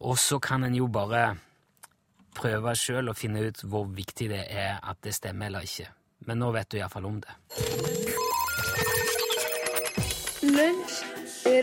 og 0.00 0.18
så 0.18 0.38
kan 0.38 0.64
en 0.64 0.74
jo 0.74 0.88
bare 0.92 1.36
prøve 2.36 2.74
sjøl 2.76 3.08
å 3.08 3.16
finne 3.16 3.46
ut 3.48 3.62
hvor 3.64 3.86
viktig 3.88 4.28
det 4.32 4.42
er 4.52 4.76
at 4.82 5.00
det 5.04 5.14
stemmer 5.16 5.48
eller 5.48 5.64
ikke. 5.64 5.88
Men 6.28 6.42
nå 6.42 6.50
vet 6.52 6.68
du 6.72 6.78
iallfall 6.78 7.08
om 7.08 7.20
det. 7.24 7.32
Lunsj, 10.44 10.98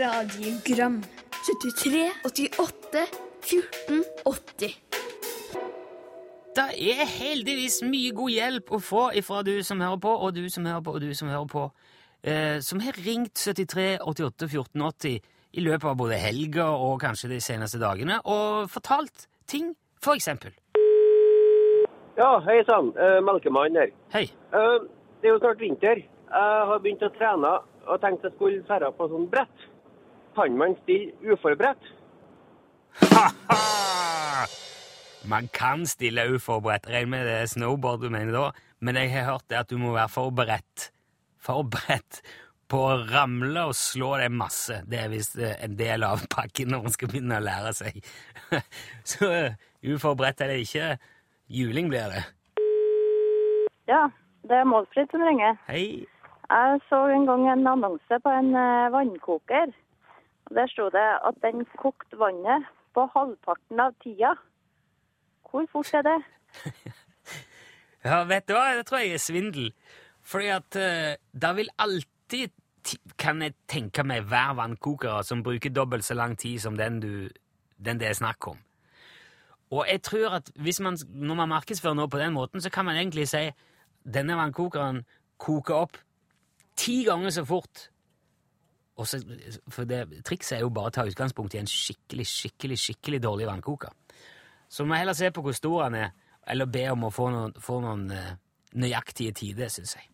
radiogram, 0.01 0.97
73, 1.45 2.07
88, 2.25 3.05
14, 3.43 4.03
80. 4.25 4.82
Det 6.53 6.63
er 6.93 7.07
heldigvis 7.09 7.79
mye 7.81 8.11
god 8.13 8.29
hjelp 8.29 8.67
å 8.75 8.77
få 8.77 9.03
ifra 9.17 9.39
du 9.45 9.55
som 9.65 9.79
hører 9.81 9.97
på, 10.03 10.11
og 10.13 10.35
du 10.35 10.43
som 10.53 10.67
hører 10.69 10.83
på, 10.85 10.93
og 10.93 11.01
du 11.01 11.13
som 11.17 11.31
hører 11.31 11.47
på, 11.49 11.63
eh, 12.21 12.59
som 12.61 12.81
har 12.83 12.99
ringt 13.05 13.33
73 13.41 13.97
88 14.05 14.47
14 14.47 14.81
80 14.81 15.15
i 15.53 15.63
løpet 15.65 15.89
av 15.89 15.97
både 15.97 16.19
helga 16.21 16.67
og 16.77 17.01
kanskje 17.01 17.31
de 17.33 17.39
seneste 17.41 17.81
dagene 17.81 18.19
og 18.29 18.69
fortalt 18.69 19.25
ting, 19.49 19.73
for 19.97 20.13
eksempel. 20.13 20.53
Ja, 22.17 22.37
hei 22.45 22.61
sann. 22.69 22.93
Uh, 22.93 23.17
Melkemann 23.25 23.79
her. 23.79 23.89
Hei. 24.13 24.27
Uh, 24.53 24.85
det 25.21 25.31
er 25.31 25.33
jo 25.33 25.41
snart 25.41 25.61
vinter. 25.61 26.05
Jeg 26.05 26.67
har 26.69 26.81
begynt 26.85 27.05
å 27.05 27.13
trene 27.17 27.55
og 27.87 28.01
tenkte 28.01 28.29
jeg 28.29 28.37
skulle 28.37 28.65
dra 28.69 28.93
på 28.93 29.09
sånn 29.09 29.25
brett. 29.33 29.69
Kan 30.37 30.57
man 30.57 30.77
stille 30.83 31.33
uforberedt? 31.33 31.93
Ha-ha! 33.09 34.62
Man 35.29 35.47
kan 35.55 35.85
stille 35.87 36.25
uforberedt. 36.35 36.89
Regner 36.91 37.11
med 37.13 37.27
det 37.27 37.35
er 37.41 37.51
snowboard 37.51 38.01
du 38.03 38.09
mener 38.11 38.35
da, 38.35 38.47
men 38.83 38.97
jeg 38.99 39.13
har 39.13 39.29
hørt 39.31 39.45
det 39.47 39.61
at 39.61 39.69
du 39.71 39.77
må 39.79 39.93
være 39.95 40.11
forberedt. 40.11 40.89
Forberedt 41.43 42.19
på 42.71 42.81
å 42.89 42.97
ramle 43.07 43.67
og 43.69 43.75
slå 43.77 44.15
deg 44.19 44.33
masse. 44.35 44.81
Det 44.89 44.99
er 44.99 45.11
visst 45.13 45.37
eh, 45.39 45.55
en 45.63 45.77
del 45.79 46.03
av 46.07 46.25
pakken 46.33 46.73
når 46.73 46.87
man 46.87 46.95
skal 46.95 47.11
begynne 47.11 47.39
å 47.39 47.45
lære 47.45 47.73
seg. 47.77 47.99
Så 49.13 49.29
uforberedt 49.83 50.43
er 50.43 50.53
det 50.53 50.63
ikke. 50.65 50.89
Juling 51.53 51.91
blir 51.91 52.11
det. 52.11 52.23
Ja, 53.87 54.07
det 54.47 54.59
er 54.59 54.67
Målfrid 54.67 55.11
som 55.11 55.23
ringer. 55.23 55.55
Hei. 55.67 56.05
Jeg 56.53 56.79
så 56.89 56.99
en 57.09 57.25
gang 57.27 57.45
en 57.49 57.67
annonse 57.67 58.19
på 58.23 58.31
en 58.31 58.51
eh, 58.59 58.91
vannkoker. 58.93 59.71
Der 60.53 60.71
sto 60.71 60.89
det 60.91 61.05
at 61.23 61.39
den 61.45 61.63
kokte 61.79 62.19
vannet 62.19 62.67
på 62.93 63.07
halvparten 63.15 63.79
av 63.79 63.95
tida. 64.03 64.35
Hvor 65.53 65.65
fort 65.71 65.93
er 65.93 66.01
det? 66.01 66.19
Ja, 68.03 68.17
vet 68.27 68.49
du 68.49 68.51
hva? 68.51 68.73
Det 68.75 68.83
tror 68.89 68.99
jeg 68.99 69.13
er 69.15 69.21
svindel. 69.23 69.69
Fordi 70.27 70.49
at 70.51 70.75
uh, 70.75 71.13
det 71.39 71.51
vil 71.55 71.69
alltid, 71.79 72.51
kan 73.15 73.39
jeg 73.41 73.53
tenke 73.71 74.03
meg, 74.03 74.25
hver 74.27 74.57
vannkokere 74.59 75.21
som 75.23 75.43
bruker 75.43 75.71
dobbelt 75.71 76.03
så 76.03 76.17
lang 76.19 76.35
tid 76.39 76.59
som 76.59 76.75
den, 76.75 76.99
du, 76.99 77.29
den 77.79 78.01
det 78.01 78.09
er 78.09 78.17
snakk 78.19 78.47
om. 78.51 78.59
Og 79.71 79.87
jeg 79.87 80.01
tror 80.03 80.35
at 80.41 80.51
man, 80.83 80.97
når 81.07 81.35
man 81.35 81.49
markedsfører 81.49 81.95
noe 81.95 82.11
på 82.11 82.19
den 82.19 82.35
måten, 82.35 82.61
så 82.61 82.69
kan 82.69 82.85
man 82.85 82.99
egentlig 82.99 83.29
si 83.31 83.45
denne 84.03 84.35
vannkokeren 84.35 85.05
koker 85.39 85.85
opp 85.85 85.97
ti 86.75 87.03
ganger 87.07 87.29
så 87.29 87.45
fort. 87.45 87.89
også, 88.95 89.23
for 89.67 89.83
det, 89.83 90.25
trikset 90.25 90.57
er 90.57 90.61
jo 90.61 90.69
bare 90.69 90.91
å 90.91 90.93
ta 90.93 91.07
utgangspunkt 91.07 91.55
i 91.55 91.63
en 91.63 91.71
skikkelig, 91.71 92.27
skikkelig, 92.27 92.77
skikkelig 92.77 93.23
dårlig 93.23 93.47
vannkoker. 93.47 93.95
Så 94.73 94.85
må 94.85 94.97
heller 94.97 95.13
se 95.13 95.29
på 95.31 95.41
hvor 95.45 95.53
stor 95.53 95.83
han 95.83 95.95
er, 95.95 96.07
eller 96.49 96.65
be 96.65 96.87
om 96.89 97.03
å 97.05 97.11
få 97.13 97.27
noen, 97.29 97.51
få 97.61 97.75
noen 97.83 98.07
eh, 98.09 98.31
nøyaktige 98.73 99.35
tider, 99.37 99.69
syns 99.69 99.93
jeg. 99.99 100.07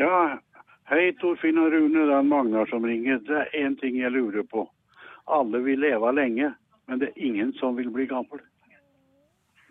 Ja, 0.00 0.38
hei 0.88 1.10
Torfinn 1.20 1.60
og 1.60 1.68
Rune, 1.74 2.06
det 2.08 2.16
er 2.16 2.24
Magnar 2.24 2.70
som 2.72 2.86
ringer. 2.88 3.20
Det 3.28 3.42
er 3.42 3.52
én 3.60 3.76
ting 3.82 4.00
jeg 4.00 4.14
lurer 4.16 4.48
på. 4.48 4.64
Alle 5.28 5.60
vil 5.66 5.84
leve 5.84 6.14
lenge, 6.16 6.48
men 6.88 7.04
det 7.04 7.12
er 7.12 7.22
ingen 7.28 7.52
som 7.60 7.76
vil 7.76 7.92
bli 7.92 8.08
gammel. 8.08 8.40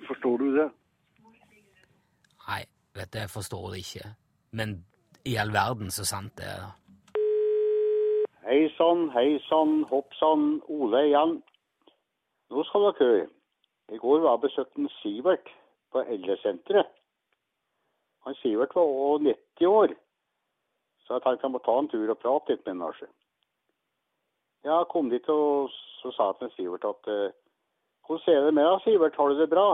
Forstår 0.06 0.38
du 0.38 0.48
det? 0.60 0.70
Nei, 2.46 2.64
vet 2.94 3.14
du, 3.14 3.20
jeg 3.24 3.34
forstår 3.34 3.70
det 3.74 3.82
ikke. 3.82 4.16
Men 4.62 4.78
i 5.26 5.40
all 5.42 5.58
verden 5.58 5.90
så 5.90 6.06
sant 6.06 6.38
det 6.38 6.54
er. 6.54 6.70
Hei 8.46 8.68
sann, 8.78 9.08
hei 9.18 9.40
sann, 9.50 9.80
hopp 9.90 10.14
sann, 10.22 10.60
Ole 10.70 11.08
igjen. 11.10 11.40
Nå 12.52 12.64
skal 12.68 12.84
dere 12.84 13.08
høre. 13.08 13.28
I 13.92 13.98
går 13.98 14.20
var 14.24 14.36
jeg 14.36 14.44
besøkte 14.46 14.82
en 14.82 14.90
Sivert 15.00 15.52
på 15.92 16.04
eldresenteret. 16.04 16.88
Han 18.26 18.36
Sivert 18.42 18.76
var 18.76 18.84
også 18.84 19.24
90 19.24 19.68
år, 19.68 19.94
så 21.06 21.14
jeg 21.14 21.24
tenkte 21.24 21.48
jeg 21.48 21.52
må 21.52 21.62
ta 21.66 21.78
en 21.80 21.88
tur 21.92 22.12
og 22.12 22.20
prate 22.20 22.52
litt 22.52 22.66
med 22.66 22.74
ham. 22.74 22.82
altså. 22.88 23.08
Jeg 24.64 24.90
kom 24.92 25.10
dit 25.10 25.30
og 25.30 25.72
så 26.02 26.12
sa 26.12 26.28
jeg 26.32 26.40
til 26.40 26.52
Sivert 26.56 26.86
at 26.86 27.08
eh, 27.14 27.38
hvordan 28.08 28.36
er 28.36 28.46
det 28.46 28.54
med 28.54 28.68
deg, 28.68 28.84
Sivert, 28.84 29.16
har 29.16 29.30
du 29.30 29.40
det 29.40 29.50
bra? 29.50 29.68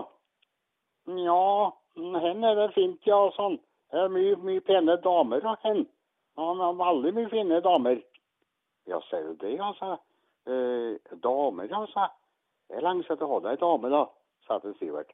Ja, 1.26 1.72
hen 1.98 2.44
er 2.44 2.56
det 2.62 2.74
fint, 2.76 3.02
ja, 3.10 3.20
sånn. 3.36 3.58
Det 3.92 4.04
er 4.04 4.14
mye, 4.14 4.36
mye 4.44 4.62
pene 4.62 5.00
damer 5.02 5.46
av 5.48 5.58
hen. 5.66 5.86
Han 6.38 6.62
har 6.62 6.78
veldig 6.78 7.14
mye 7.18 7.30
fine 7.34 7.60
damer. 7.66 8.02
Ja, 8.88 9.02
ser 9.10 9.32
du 9.32 9.34
det, 9.42 9.58
altså? 9.64 9.98
Eh, 10.46 11.16
damer, 11.24 11.74
altså? 11.82 12.10
Det 12.68 12.78
er 12.78 12.84
lenge 12.84 13.04
siden 13.04 13.20
du 13.22 13.28
hadde 13.32 13.54
ei 13.54 13.60
dame, 13.62 13.90
da, 13.92 14.04
sa 14.48 14.60
til 14.64 14.76
Sivert. 14.80 15.12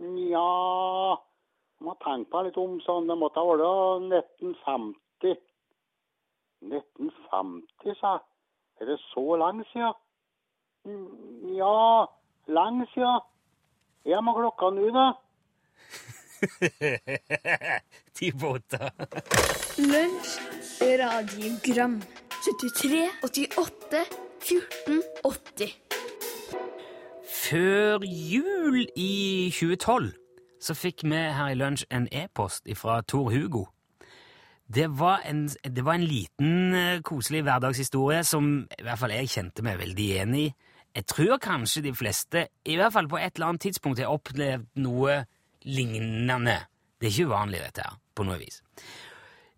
Nja, 0.00 0.46
jeg 1.76 1.84
må 1.84 1.94
tenke 2.00 2.32
meg 2.32 2.46
litt 2.48 2.60
om, 2.60 2.78
sånn. 2.84 3.08
Det 3.08 3.16
måtte 3.20 3.42
ha 3.42 3.50
vært 3.50 3.64
1950. 4.12 5.36
1950, 6.64 7.98
sa 8.00 8.14
jeg. 8.16 8.24
Er 8.80 8.88
det 8.88 8.96
så 9.10 9.24
lenge 9.40 9.66
siden? 9.72 9.98
Nja, 10.88 11.58
Ja, 11.60 12.06
lenge 12.48 12.86
siden. 12.94 13.20
Jeg 14.08 14.24
med 14.24 14.34
klokka 14.38 14.70
nå, 14.72 14.88
da. 14.96 15.06
Ti 18.16 18.32
på 18.40 18.54
åtte. 18.56 18.80
Lunsj, 19.84 20.32
radiogram 21.02 22.00
73, 22.40 23.04
88, 23.28 24.04
14, 24.40 25.02
80 25.28 25.89
Før 27.50 28.04
jul 28.06 28.84
i 28.94 29.50
2012 29.50 30.12
så 30.62 30.74
fikk 30.76 31.02
vi 31.08 31.18
her 31.34 31.48
i 31.50 31.56
Lunsj 31.58 31.86
en 31.90 32.04
e-post 32.14 32.68
fra 32.78 33.00
Tor 33.02 33.32
Hugo. 33.32 33.64
Det 34.70 34.86
var, 35.00 35.24
en, 35.26 35.48
det 35.48 35.82
var 35.82 35.96
en 35.98 36.04
liten, 36.06 36.74
eh, 36.78 37.00
koselig 37.02 37.40
hverdagshistorie 37.42 38.20
som 38.28 38.68
i 38.78 38.84
hvert 38.86 39.00
fall 39.00 39.14
jeg 39.16 39.32
kjente 39.32 39.64
meg 39.66 39.80
veldig 39.80 40.06
enig 40.20 40.44
i. 40.44 40.52
Jeg 41.00 41.06
tror 41.10 41.40
kanskje 41.42 41.82
de 41.88 41.94
fleste, 41.94 42.44
i 42.66 42.76
hvert 42.78 42.94
fall 42.94 43.08
på 43.10 43.18
et 43.18 43.34
eller 43.34 43.48
annet 43.48 43.64
tidspunkt, 43.66 43.98
har 43.98 44.14
opplevd 44.14 44.68
noe 44.84 45.18
lignende. 45.66 46.54
Det 47.00 47.08
er 47.08 47.16
ikke 47.16 47.32
uvanlig, 47.32 47.64
dette 47.66 47.88
her, 47.88 47.98
på 48.14 48.28
noe 48.28 48.38
vis. 48.38 48.60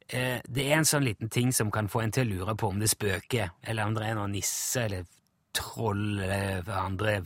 Eh, 0.09 0.40
Det 0.48 0.64
er 0.64 0.78
en 0.78 0.88
sånn 0.88 1.05
liten 1.05 1.28
ting 1.28 1.52
som 1.52 1.70
kan 1.70 1.88
få 1.92 2.07
en 2.07 2.12
til 2.12 2.24
å 2.24 2.33
lure 2.33 2.57
på 2.57 2.72
om 2.72 2.81
det 2.81 2.88
spøker, 2.88 3.52
eller 3.64 3.85
om 3.85 3.94
det 3.94 4.07
er 4.09 4.16
noen 4.16 4.33
nisse 4.33 4.87
eller 4.87 5.05
troll 5.52 6.20
eller 6.20 6.72
andre 6.72 7.20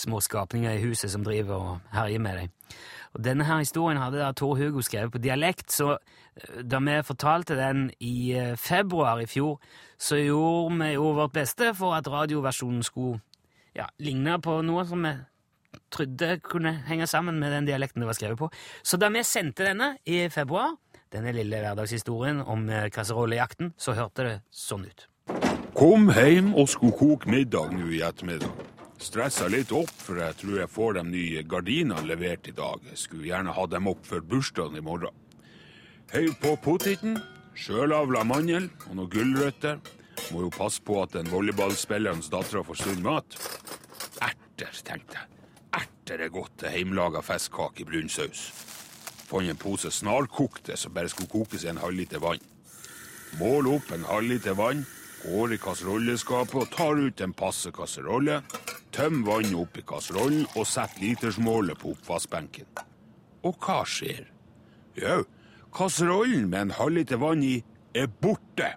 små 0.00 0.20
skapninger 0.24 0.76
i 0.76 0.82
huset 0.84 1.12
som 1.12 1.24
driver 1.26 1.60
og 1.60 1.92
herjer 1.94 2.22
med 2.22 2.40
deg. 2.40 2.74
Og 3.14 3.24
Denne 3.26 3.46
her 3.46 3.58
historien 3.58 3.98
hadde 3.98 4.20
da 4.22 4.30
Tor 4.36 4.54
Hugo 4.58 4.82
skrevet 4.86 5.12
på 5.12 5.22
dialekt, 5.22 5.72
så 5.74 5.96
eh, 5.96 6.60
da 6.62 6.78
vi 6.84 7.00
fortalte 7.06 7.58
den 7.58 7.88
i 7.98 8.32
eh, 8.38 8.54
februar 8.56 9.20
i 9.22 9.26
fjor, 9.26 9.58
så 9.98 10.20
gjorde 10.20 10.78
vi 10.78 10.92
jo 10.94 11.10
vårt 11.18 11.34
beste 11.34 11.74
for 11.74 11.96
at 11.98 12.08
radioversjonen 12.08 12.84
skulle 12.86 13.20
ja, 13.76 13.88
ligne 13.98 14.38
på 14.42 14.60
noe 14.66 14.86
som 14.86 15.02
vi 15.06 15.14
trodde 15.90 16.38
kunne 16.46 16.72
henge 16.86 17.06
sammen 17.06 17.38
med 17.38 17.52
den 17.52 17.66
dialekten 17.66 18.02
det 18.02 18.10
var 18.10 18.18
skrevet 18.18 18.38
på. 18.38 18.50
Så 18.82 18.98
da 18.98 19.10
vi 19.10 19.26
sendte 19.26 19.66
denne 19.66 19.96
i 20.06 20.28
februar, 20.30 20.76
denne 21.10 21.34
lille 21.34 21.62
hverdagshistorien 21.62 22.42
om 22.46 22.68
eh, 22.70 22.90
kasserollejakten, 22.94 23.74
så 23.78 23.98
hørte 23.98 24.26
det 24.26 24.36
sånn 24.54 24.86
ut. 24.86 25.08
Kom 25.74 26.10
hjem 26.14 26.54
og 26.58 26.68
skulle 26.70 26.94
koke 26.98 27.30
middag 27.30 27.74
nå 27.74 27.90
i 27.94 28.02
ettermiddag. 28.06 28.79
Stressa 29.00 29.46
litt 29.48 29.70
opp, 29.72 29.90
for 29.96 30.20
jeg 30.20 30.36
tror 30.42 30.58
jeg 30.60 30.70
får 30.70 30.98
de 30.98 31.02
nye 31.08 31.42
gardinene 31.48 32.04
levert 32.04 32.48
i 32.50 32.52
dag. 32.52 32.82
Jeg 32.92 33.00
skulle 33.00 33.30
gjerne 33.30 33.54
ha 33.56 33.64
dem 33.66 33.88
opp 33.88 34.04
før 34.04 34.20
bursdagen 34.20 34.76
i 34.76 34.84
morgen. 34.84 35.14
Høy 36.12 36.28
på 36.42 36.52
poteten, 36.60 37.16
sjølavla 37.56 38.26
mandel 38.28 38.68
og 38.90 38.98
noen 38.98 39.10
gulrøtter. 39.14 39.80
Må 40.34 40.44
jo 40.44 40.52
passe 40.52 40.84
på 40.84 40.98
at 41.00 41.14
den 41.16 41.30
volleyballspillerens 41.32 42.28
dattera 42.32 42.60
får 42.66 42.82
sunn 42.82 43.00
mat. 43.06 43.38
Erter, 44.20 44.74
tenkte 44.84 45.16
jeg. 45.16 45.40
Erter 45.80 46.26
er 46.26 46.34
godt 46.34 46.58
til 46.60 46.74
heimelaga 46.74 47.22
festkake 47.24 47.84
i 47.84 47.88
brun 47.88 48.12
saus. 48.12 48.50
Fant 49.30 49.48
en 49.48 49.58
pose 49.58 49.88
snarkokte 49.94 50.76
som 50.76 50.92
bare 50.92 51.08
skulle 51.08 51.30
kokes 51.32 51.64
i 51.64 51.70
en 51.72 51.80
halvliter 51.80 52.20
vann. 52.20 52.42
Mål 53.40 53.70
opp 53.78 53.94
en 53.94 54.04
halvliter 54.10 54.58
vann, 54.58 54.84
går 55.22 55.54
i 55.54 55.60
kasserolleskapet 55.62 56.58
og 56.58 56.74
tar 56.74 57.00
ut 57.00 57.24
en 57.24 57.32
passe 57.36 57.72
kasserolle. 57.72 58.42
Tøm 58.90 59.22
vannet 59.26 59.54
opp 59.54 59.78
i 59.78 59.84
kasserollen 59.86 60.46
og 60.58 60.66
sett 60.66 60.98
litersmålet 61.02 61.78
på 61.78 61.92
oppvaskbenken. 61.94 62.66
Og 63.46 63.56
hva 63.62 63.82
skjer? 63.86 64.26
Jau, 64.98 65.22
kasserollen 65.74 66.48
med 66.50 66.66
en 66.66 66.76
halvliter 66.80 67.20
vann 67.22 67.44
i 67.46 67.60
er 67.94 68.10
borte. 68.22 68.72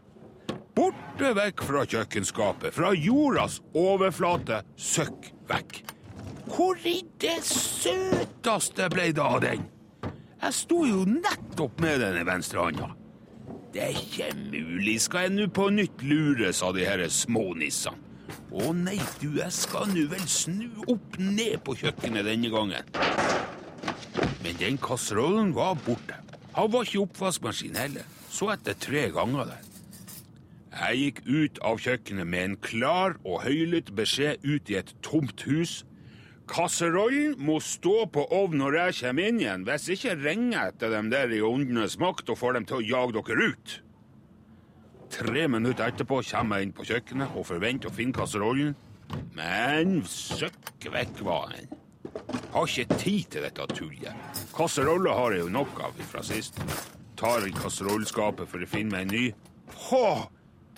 Borte 0.73 1.33
vekk 1.37 1.65
fra 1.65 1.83
kjøkkenskapet, 1.89 2.73
fra 2.73 2.93
jordas 2.97 3.59
overflate, 3.77 4.63
søkk 4.77 5.31
vekk. 5.49 5.83
Hvor 6.53 6.77
i 6.85 6.99
det 7.21 7.39
søteste 7.47 8.89
ble 8.93 9.11
det 9.15 9.23
av 9.23 9.39
den? 9.43 9.65
Jeg 10.43 10.57
sto 10.57 10.83
jo 10.85 11.05
nettopp 11.07 11.79
med 11.81 12.01
den 12.03 12.19
i 12.19 12.25
venstre 12.27 12.65
handa. 12.65 12.89
Det 13.73 13.81
er 13.81 13.95
ikke 13.97 14.33
mulig, 14.37 14.99
skal 15.01 15.27
jeg 15.27 15.33
nå 15.37 15.47
på 15.55 15.69
nytt 15.73 16.03
lure, 16.05 16.51
sa 16.53 16.73
de 16.75 16.85
her 16.85 17.01
smånissene. 17.09 18.02
Å 18.53 18.69
nei, 18.77 18.99
du, 19.17 19.31
jeg 19.39 19.49
skal 19.55 19.87
nå 19.89 20.03
vel 20.11 20.25
snu 20.29 20.67
opp 20.85 21.15
ned 21.17 21.55
på 21.65 21.73
kjøkkenet 21.79 22.27
denne 22.27 22.51
gangen. 22.53 22.89
Men 24.43 24.59
den 24.59 24.77
kasserollen 24.77 25.55
var 25.55 25.79
borte. 25.81 26.19
Han 26.53 26.69
var 26.69 26.85
ikke 26.85 26.99
i 26.99 27.01
oppvaskmaskin 27.01 27.79
heller. 27.81 28.05
Så 28.29 28.51
etter 28.53 28.77
tre 28.77 29.07
ganger 29.15 29.49
der. 29.49 29.63
Jeg 30.73 30.99
gikk 30.99 31.19
ut 31.25 31.59
av 31.65 31.81
kjøkkenet 31.81 32.29
med 32.29 32.45
en 32.45 32.55
klar 32.61 33.17
og 33.23 33.41
høylytt 33.45 33.89
beskjed 33.97 34.45
ut 34.45 34.69
i 34.69 34.77
et 34.77 34.93
tomt 35.05 35.45
hus. 35.49 35.79
Kasserollen 36.49 37.33
må 37.41 37.57
stå 37.63 38.03
på 38.13 38.27
ovn 38.37 38.59
når 38.61 38.77
jeg 38.79 38.97
kommer 38.99 39.31
inn 39.31 39.41
igjen. 39.41 39.65
Hvis 39.65 39.89
ikke 39.95 40.17
ringer 40.21 40.59
jeg 40.59 40.75
etter 40.75 40.93
dem 40.93 41.09
der 41.13 41.33
i 41.33 41.41
åndenes 41.45 41.97
makt 42.01 42.29
og 42.29 42.37
får 42.41 42.59
dem 42.59 42.69
til 42.69 42.81
å 42.81 42.85
jage 42.85 43.17
dere 43.17 43.49
ut. 43.53 43.75
Tre 45.13 45.45
minutter 45.47 45.91
etterpå 45.91 46.23
kommer 46.25 46.57
jeg 46.57 46.67
inn 46.67 46.73
på 46.73 46.85
kjøkkenet 46.89 47.35
og 47.37 47.45
forventer 47.45 47.91
å 47.91 47.93
finne 47.93 48.15
kasserollen. 48.17 48.73
Men 49.37 49.99
søkk 50.09 50.87
vekk 50.89 51.21
var 51.27 51.53
den. 51.53 51.69
Har 52.53 52.65
ikke 52.69 52.97
tid 52.97 53.29
til 53.35 53.45
dette 53.45 53.67
tullet. 53.75 54.41
Kasserolle 54.57 55.13
har 55.13 55.35
jeg 55.35 55.45
jo 55.45 55.53
nok 55.53 55.83
av 55.85 56.01
fra 56.09 56.23
sist. 56.25 56.57
Tar 57.19 57.45
i 57.45 57.53
kasserolleskapet 57.53 58.49
for 58.49 58.65
å 58.65 58.69
finne 58.69 58.95
meg 58.95 59.05
en 59.05 59.13
ny. 59.13 59.25
Hå! 59.85 60.05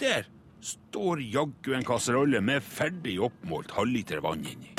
Der 0.04 0.28
står 0.66 1.24
jaggu 1.24 1.72
en 1.78 1.88
kasserolle 1.88 2.44
med 2.44 2.64
ferdig 2.64 3.16
oppmålt 3.24 3.72
halvliter 3.78 4.24
vann 4.26 4.44
inni. 4.44 4.76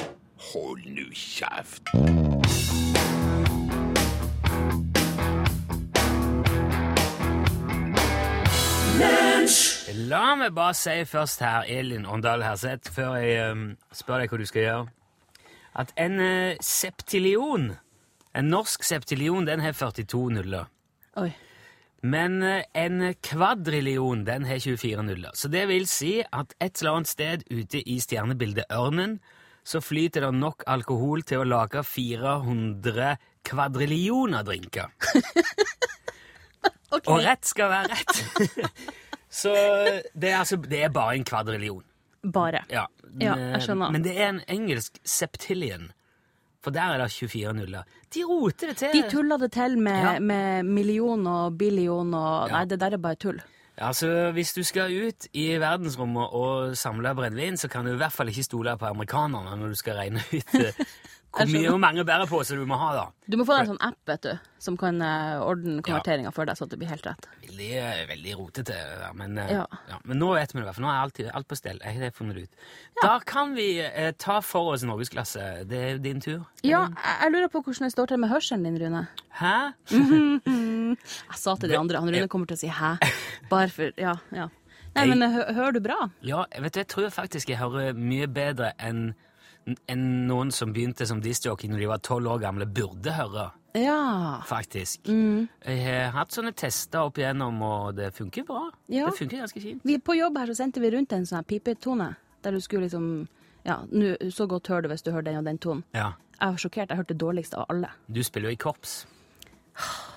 Hold 0.52 0.84
nu 0.92 1.06
kjeft. 1.16 1.88
La 9.94 10.34
meg 10.34 10.50
bare 10.56 10.74
si 10.74 10.94
først 11.06 11.42
her, 11.44 11.66
Elin 11.70 12.06
Åndal 12.10 12.42
Herseth, 12.42 12.90
før 12.90 13.20
jeg 13.22 13.52
um, 13.52 13.66
spør 13.94 14.24
deg 14.24 14.32
hva 14.32 14.38
du 14.40 14.46
skal 14.48 14.64
gjøre, 14.64 14.86
at 15.78 15.92
en 16.02 16.16
uh, 16.18 16.56
septillion, 16.64 17.68
en 18.34 18.50
norsk 18.50 18.82
septillion, 18.82 19.46
den 19.46 19.62
har 19.62 19.76
42 19.78 20.24
nuller. 20.34 20.66
Oi. 21.22 21.28
Men 22.02 22.42
uh, 22.42 22.66
en 22.74 23.14
kvadrillion, 23.22 24.26
den 24.26 24.50
har 24.50 24.58
24 24.58 25.06
nuller. 25.06 25.38
Så 25.38 25.52
det 25.54 25.68
vil 25.70 25.86
si 25.86 26.18
at 26.24 26.58
et 26.58 26.82
eller 26.82 26.98
annet 26.98 27.12
sted 27.14 27.46
ute 27.54 27.84
i 27.86 28.00
stjernebildet 28.02 28.66
Ørnen, 28.74 29.20
så 29.66 29.78
flyter 29.78 30.26
det 30.26 30.34
nok 30.34 30.66
alkohol 30.66 31.22
til 31.26 31.44
å 31.44 31.46
lage 31.46 31.86
400 31.86 33.14
kvadrillioner 33.46 34.42
drinker. 34.46 34.90
okay. 36.90 37.06
Og 37.06 37.22
rett 37.22 37.46
skal 37.54 37.70
være 37.70 37.94
rett. 37.94 38.94
så 39.36 39.52
det 40.16 40.30
er, 40.32 40.38
altså, 40.40 40.56
det 40.64 40.80
er 40.86 40.88
bare 40.94 41.16
en 41.18 41.24
kvadrillion. 41.28 41.82
Bare. 42.32 42.64
Ja, 42.72 42.86
Ja, 43.20 43.34
jeg 43.52 43.62
skjønner. 43.64 43.92
Men 43.94 44.02
det 44.04 44.12
er 44.20 44.28
en 44.32 44.40
engelsk 44.52 44.98
septillion. 45.08 45.90
For 46.64 46.74
der 46.74 46.96
er 46.96 46.98
det 47.04 47.12
24 47.14 47.52
nuller. 47.54 47.84
De 48.12 48.24
roter 48.26 48.72
det 48.72 48.76
til. 48.80 48.92
De 48.96 49.04
tuller 49.12 49.38
det 49.38 49.52
til 49.54 49.76
med, 49.78 50.00
Ja. 50.02 50.18
med 50.18 50.64
million 50.66 51.26
og 51.30 51.54
billion 51.58 52.10
og 52.14 52.48
Ja. 52.50 52.56
Nei, 52.58 52.64
det 52.72 52.80
der 52.80 52.96
er 52.96 52.96
bare 52.98 53.14
tull. 53.14 53.38
Altså, 53.78 54.32
Hvis 54.32 54.52
du 54.56 54.62
skal 54.64 54.90
ut 55.06 55.26
i 55.36 55.46
verdensrommet 55.60 56.28
og 56.32 56.76
samle 56.76 57.14
brennevin, 57.14 57.56
så 57.56 57.68
kan 57.68 57.84
du 57.84 57.92
i 57.92 57.96
hvert 58.00 58.12
fall 58.12 58.28
ikke 58.28 58.42
stole 58.42 58.76
på 58.80 58.86
amerikanerne 58.88 59.56
når 59.60 59.68
du 59.68 59.74
skal 59.74 59.94
regne 60.00 60.20
ut 60.32 60.54
hvor 61.36 61.50
mye 61.52 61.70
hvor 61.70 61.80
mange 61.82 62.04
bæreposer 62.08 62.58
du 62.60 62.64
må 62.68 62.78
ha. 62.80 62.88
da. 62.96 63.04
Du 63.28 63.36
må 63.36 63.44
få 63.46 63.56
deg 63.56 63.66
en 63.66 63.70
sånn 63.74 63.82
app 63.84 64.10
vet 64.10 64.24
du, 64.26 64.32
som 64.62 64.78
kan 64.80 65.00
eh, 65.04 65.36
ordne 65.44 65.82
konverteringa 65.84 66.32
for 66.34 66.48
deg, 66.48 66.58
så 66.58 66.68
det 66.70 66.78
blir 66.80 66.90
helt 66.90 67.06
rett. 67.06 67.28
Veldig, 67.44 67.68
eh, 67.82 68.02
veldig 68.10 68.34
rotete, 68.40 68.78
men, 69.18 69.38
eh, 69.42 69.52
Ja. 69.52 69.66
ja, 69.90 70.00
men 70.04 70.20
nå 70.22 70.32
vet 70.34 70.52
vi 70.54 70.58
det, 70.58 70.64
i 70.64 70.68
hvert 70.70 70.78
fall. 70.78 70.86
nå 70.86 70.92
er 70.92 71.02
alt, 71.04 71.20
alt 71.40 71.48
på 71.48 71.58
stell. 71.60 71.80
Jeg 71.84 71.98
har 71.98 72.06
det 72.06 72.12
funnet 72.16 72.42
ut. 72.42 72.50
Da 73.02 73.18
kan 73.20 73.54
vi 73.54 73.68
eh, 73.84 74.12
ta 74.18 74.40
for 74.40 74.72
oss 74.74 74.82
norgesklasse. 74.82 75.66
Det 75.68 75.82
er 75.90 75.98
din 75.98 76.20
tur. 76.20 76.46
Ja, 76.62 76.86
jeg, 77.22 77.32
lurer 77.32 77.52
på 77.52 77.62
hvordan 77.62 77.86
det 77.90 77.92
står 77.92 78.12
til 78.12 78.22
med 78.22 78.30
hørselen 78.30 78.64
din, 78.64 78.78
Rune. 78.80 79.06
Hæ? 79.40 79.56
Jeg 80.96 81.36
sa 81.36 81.54
til 81.56 81.68
de 81.68 81.76
andre, 81.78 82.00
han 82.00 82.08
Rune 82.08 82.28
kommer 82.28 82.46
til 82.48 82.56
å 82.56 82.60
si 82.60 82.68
hæ. 82.72 82.96
Bare 83.50 83.68
for 83.68 83.92
Ja, 84.00 84.16
ja. 84.32 84.48
Nei, 84.96 85.04
men 85.12 85.28
hø 85.28 85.42
hører 85.52 85.76
du 85.76 85.80
bra? 85.84 85.96
Ja, 86.24 86.46
vet 86.56 86.72
du, 86.72 86.80
jeg 86.80 86.88
tror 86.88 87.10
faktisk 87.12 87.50
jeg 87.52 87.60
hører 87.60 87.96
mye 87.96 88.28
bedre 88.32 88.72
enn 88.80 89.10
noen 89.96 90.52
som 90.54 90.72
begynte 90.72 91.06
som 91.06 91.20
discjockey 91.22 91.70
når 91.70 91.82
de 91.82 91.88
var 91.90 92.02
tolv 92.04 92.36
år 92.36 92.42
gamle, 92.46 92.66
burde 92.66 93.14
høre. 93.16 93.50
Ja. 93.76 94.42
faktisk. 94.48 95.08
Mm. 95.08 95.48
Jeg 95.66 95.80
har 95.84 96.14
hatt 96.16 96.32
sånne 96.32 96.54
tester 96.56 97.10
opp 97.10 97.18
igjennom, 97.20 97.58
og 97.60 97.98
det 97.98 98.08
funker 98.16 98.46
bra. 98.48 98.70
Ja. 98.88 99.10
Det 99.10 99.18
funker 99.18 99.42
ganske 99.42 99.60
fint. 99.60 99.82
Vi, 99.84 99.98
på 100.00 100.16
jobb 100.16 100.38
her 100.40 100.48
så 100.48 100.56
sendte 100.62 100.80
vi 100.80 100.90
rundt 100.94 101.12
en 101.12 101.26
sånn 101.28 101.44
pipetone, 101.44 102.14
der 102.44 102.56
du 102.56 102.62
skulle 102.64 102.88
liksom 102.88 103.26
Ja, 103.66 103.80
nu, 103.90 104.14
så 104.30 104.46
godt 104.46 104.68
hører 104.70 104.86
du 104.86 104.92
hvis 104.92 105.02
du 105.02 105.10
hører 105.10 105.26
den 105.26 105.40
og 105.40 105.44
den 105.44 105.58
tonen. 105.58 105.84
Ja. 105.92 106.12
Jeg 106.36 106.54
var 106.54 106.60
sjokkert. 106.62 106.90
Jeg 106.92 107.00
hørte 107.00 107.14
det 107.14 107.20
dårligste 107.20 107.58
av 107.58 107.66
alle. 107.72 107.88
Du 108.06 108.22
spiller 108.22 108.52
jo 108.52 108.54
i 108.54 108.60
korps. 108.62 109.00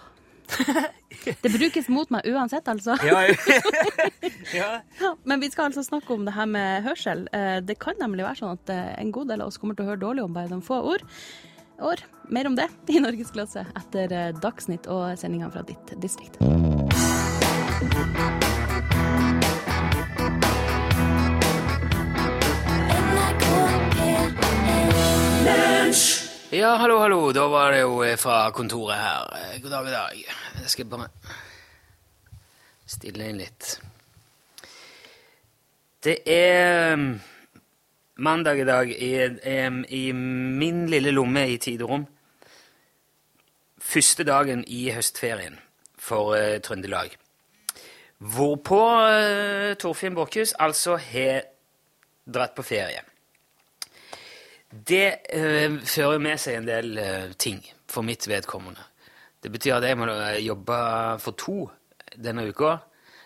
Det 1.44 1.52
brukes 1.52 1.90
mot 1.92 2.10
meg 2.14 2.26
uansett, 2.32 2.68
altså. 2.72 2.96
Ja, 3.06 3.22
ja. 4.56 4.70
Ja, 5.02 5.12
men 5.28 5.42
vi 5.44 5.50
skal 5.52 5.70
altså 5.70 5.84
snakke 5.86 6.16
om 6.16 6.24
det 6.26 6.34
her 6.38 6.48
med 6.50 6.84
hørsel. 6.88 7.28
Eh, 7.36 7.60
Det 7.66 7.78
kan 7.82 8.00
nemlig 8.02 8.26
være 8.26 8.40
sånn 8.42 8.56
at 8.58 8.72
eh, 8.74 8.94
en 9.02 9.12
god 9.16 9.30
del 9.34 9.44
av 9.44 9.52
oss 9.52 9.60
kommer 9.62 9.78
til 9.78 9.86
å 9.86 9.92
høre 9.92 10.02
dårlig 10.02 10.26
om 10.26 10.34
bare 10.38 10.50
noen 10.52 10.66
få 10.66 10.80
ord. 10.94 11.04
år. 11.80 12.04
Mer 12.30 12.48
om 12.50 12.56
det 12.58 12.68
i 12.94 13.00
Norgesklasse 13.02 13.66
etter 13.78 14.12
eh, 14.14 14.32
Dagsnytt 14.42 14.88
og 14.92 15.18
sendinga 15.20 15.52
fra 15.54 15.64
ditt 15.68 15.96
distrikt. 16.02 16.40
Ja, 26.52 26.76
hallo, 26.82 26.96
hallo. 26.98 27.32
Da 27.32 27.44
var 27.48 27.72
det 27.72 27.84
jo 27.84 28.00
eh, 28.02 28.16
fra 28.18 28.48
kontoret 28.50 28.98
her. 28.98 29.28
Eh, 29.38 29.60
God 29.62 29.70
dag, 29.70 29.84
god 29.86 29.94
dag. 29.94 30.22
Jeg 30.64 30.72
skal 30.74 30.88
bare 30.90 31.06
stille 32.90 33.28
inn 33.30 33.38
litt. 33.38 33.68
Det 36.02 36.16
er 36.26 36.96
um, 36.96 37.04
mandag 38.26 38.64
i 38.64 38.66
dag 38.66 38.90
i, 38.90 39.12
i 39.94 40.02
min 40.16 40.88
lille 40.90 41.14
lomme 41.14 41.46
i 41.54 41.60
tid 41.62 41.84
og 41.86 41.94
rom. 41.94 42.08
Første 43.78 44.26
dagen 44.26 44.66
i 44.66 44.88
høstferien 44.90 45.62
for 46.02 46.34
eh, 46.34 46.58
Trøndelag. 46.66 47.14
Hvorpå 48.18 48.82
Torfinn 49.78 50.18
Borchhus 50.18 50.58
altså 50.58 50.98
har 50.98 51.46
dratt 52.26 52.58
på 52.58 52.66
ferie. 52.74 53.06
Det 54.70 55.08
eh, 55.34 55.80
fører 55.82 56.22
med 56.22 56.38
seg 56.38 56.60
en 56.60 56.68
del 56.68 56.98
eh, 57.02 57.32
ting 57.42 57.64
for 57.90 58.06
mitt 58.06 58.28
vedkommende. 58.30 58.84
Det 59.42 59.50
betyr 59.52 59.80
at 59.80 59.88
jeg 59.88 59.98
må 59.98 60.06
eh, 60.14 60.44
jobbe 60.46 60.78
for 61.24 61.38
to 61.40 61.58
denne 62.14 62.46
uka. 62.46 62.76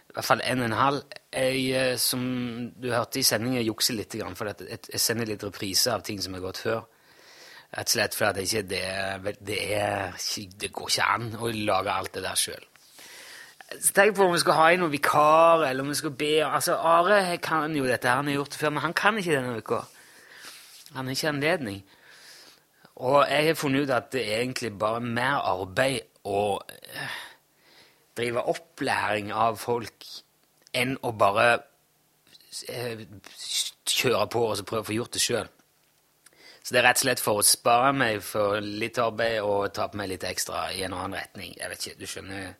I 0.08 0.16
hvert 0.16 0.28
fall 0.28 0.44
en 0.46 0.62
og 0.62 0.70
en 0.70 0.78
halv. 0.80 1.20
Jeg, 1.34 2.00
som 2.00 2.24
du 2.78 2.92
hørte 2.94 3.20
i 3.20 3.26
sendingen, 3.28 3.66
jukser 3.66 3.98
litt, 3.98 4.16
for 4.38 4.52
jeg, 4.54 5.00
sender 5.02 5.28
litt 5.28 5.44
repriser 5.44 5.98
av 5.98 6.04
ting 6.06 6.22
som 6.22 6.38
har 6.38 6.44
gått 6.44 6.62
før. 6.64 6.84
Rett 7.74 7.90
og 7.90 7.96
slett 7.96 8.16
fordi 8.16 8.46
det 8.46 8.68
det, 8.70 9.34
det, 9.42 9.64
det 10.62 10.70
går 10.70 10.92
ikke 10.92 11.08
an 11.10 11.32
å 11.42 11.50
lage 11.50 11.96
alt 11.96 12.14
det 12.14 12.24
der 12.24 12.38
sjøl. 12.38 12.68
Tenk 13.98 14.14
på 14.16 14.28
om 14.28 14.36
vi 14.36 14.44
skal 14.44 14.60
ha 14.60 14.68
inn 14.70 14.84
noen 14.84 14.94
vikar, 14.94 15.66
eller 15.66 15.82
om 15.82 15.90
vi 15.90 15.98
skal 15.98 16.14
be 16.14 16.36
altså 16.46 16.78
Are 16.78 17.40
kan 17.42 17.74
jo 17.76 17.88
dette, 17.90 18.08
han 18.08 18.30
har 18.30 18.38
gjort 18.38 18.54
det 18.54 18.62
før, 18.62 18.76
men 18.76 18.86
han 18.86 18.94
kan 18.94 19.18
ikke 19.18 19.34
denne 19.34 19.58
uka. 19.58 19.82
Han 20.94 21.06
har 21.06 21.16
ikke 21.16 21.30
anledning. 21.34 21.84
Og 22.96 23.24
jeg 23.30 23.48
har 23.48 23.58
funnet 23.58 23.88
ut 23.88 23.94
at 23.94 24.12
det 24.14 24.24
er 24.28 24.44
egentlig 24.44 24.72
bare 24.80 25.02
mer 25.02 25.42
arbeid 25.50 26.02
å 26.30 26.60
eh, 26.62 27.16
drive 28.18 28.44
opplæring 28.54 29.32
av 29.34 29.58
folk 29.62 30.06
enn 30.78 30.94
å 31.02 31.12
bare 31.18 31.48
eh, 32.70 33.02
kjøre 33.90 34.28
på 34.30 34.46
og 34.46 34.66
prøve 34.70 34.86
å 34.86 34.90
få 34.92 34.98
gjort 35.00 35.18
det 35.18 35.24
sjøl. 35.24 35.50
Så 36.64 36.72
det 36.72 36.80
er 36.80 36.86
rett 36.88 37.02
og 37.02 37.04
slett 37.04 37.24
for 37.24 37.42
å 37.42 37.44
spare 37.44 37.90
meg 37.98 38.22
for 38.24 38.62
litt 38.64 39.00
arbeid 39.02 39.42
og 39.44 39.74
ta 39.76 39.90
på 39.92 40.00
meg 40.00 40.14
litt 40.14 40.24
ekstra 40.30 40.70
i 40.72 40.86
en 40.86 40.94
annen 40.96 41.18
retning. 41.18 41.52
Jeg 41.58 41.70
vet 41.74 41.88
ikke, 41.88 42.00
du 42.00 42.08
skjønner, 42.08 42.54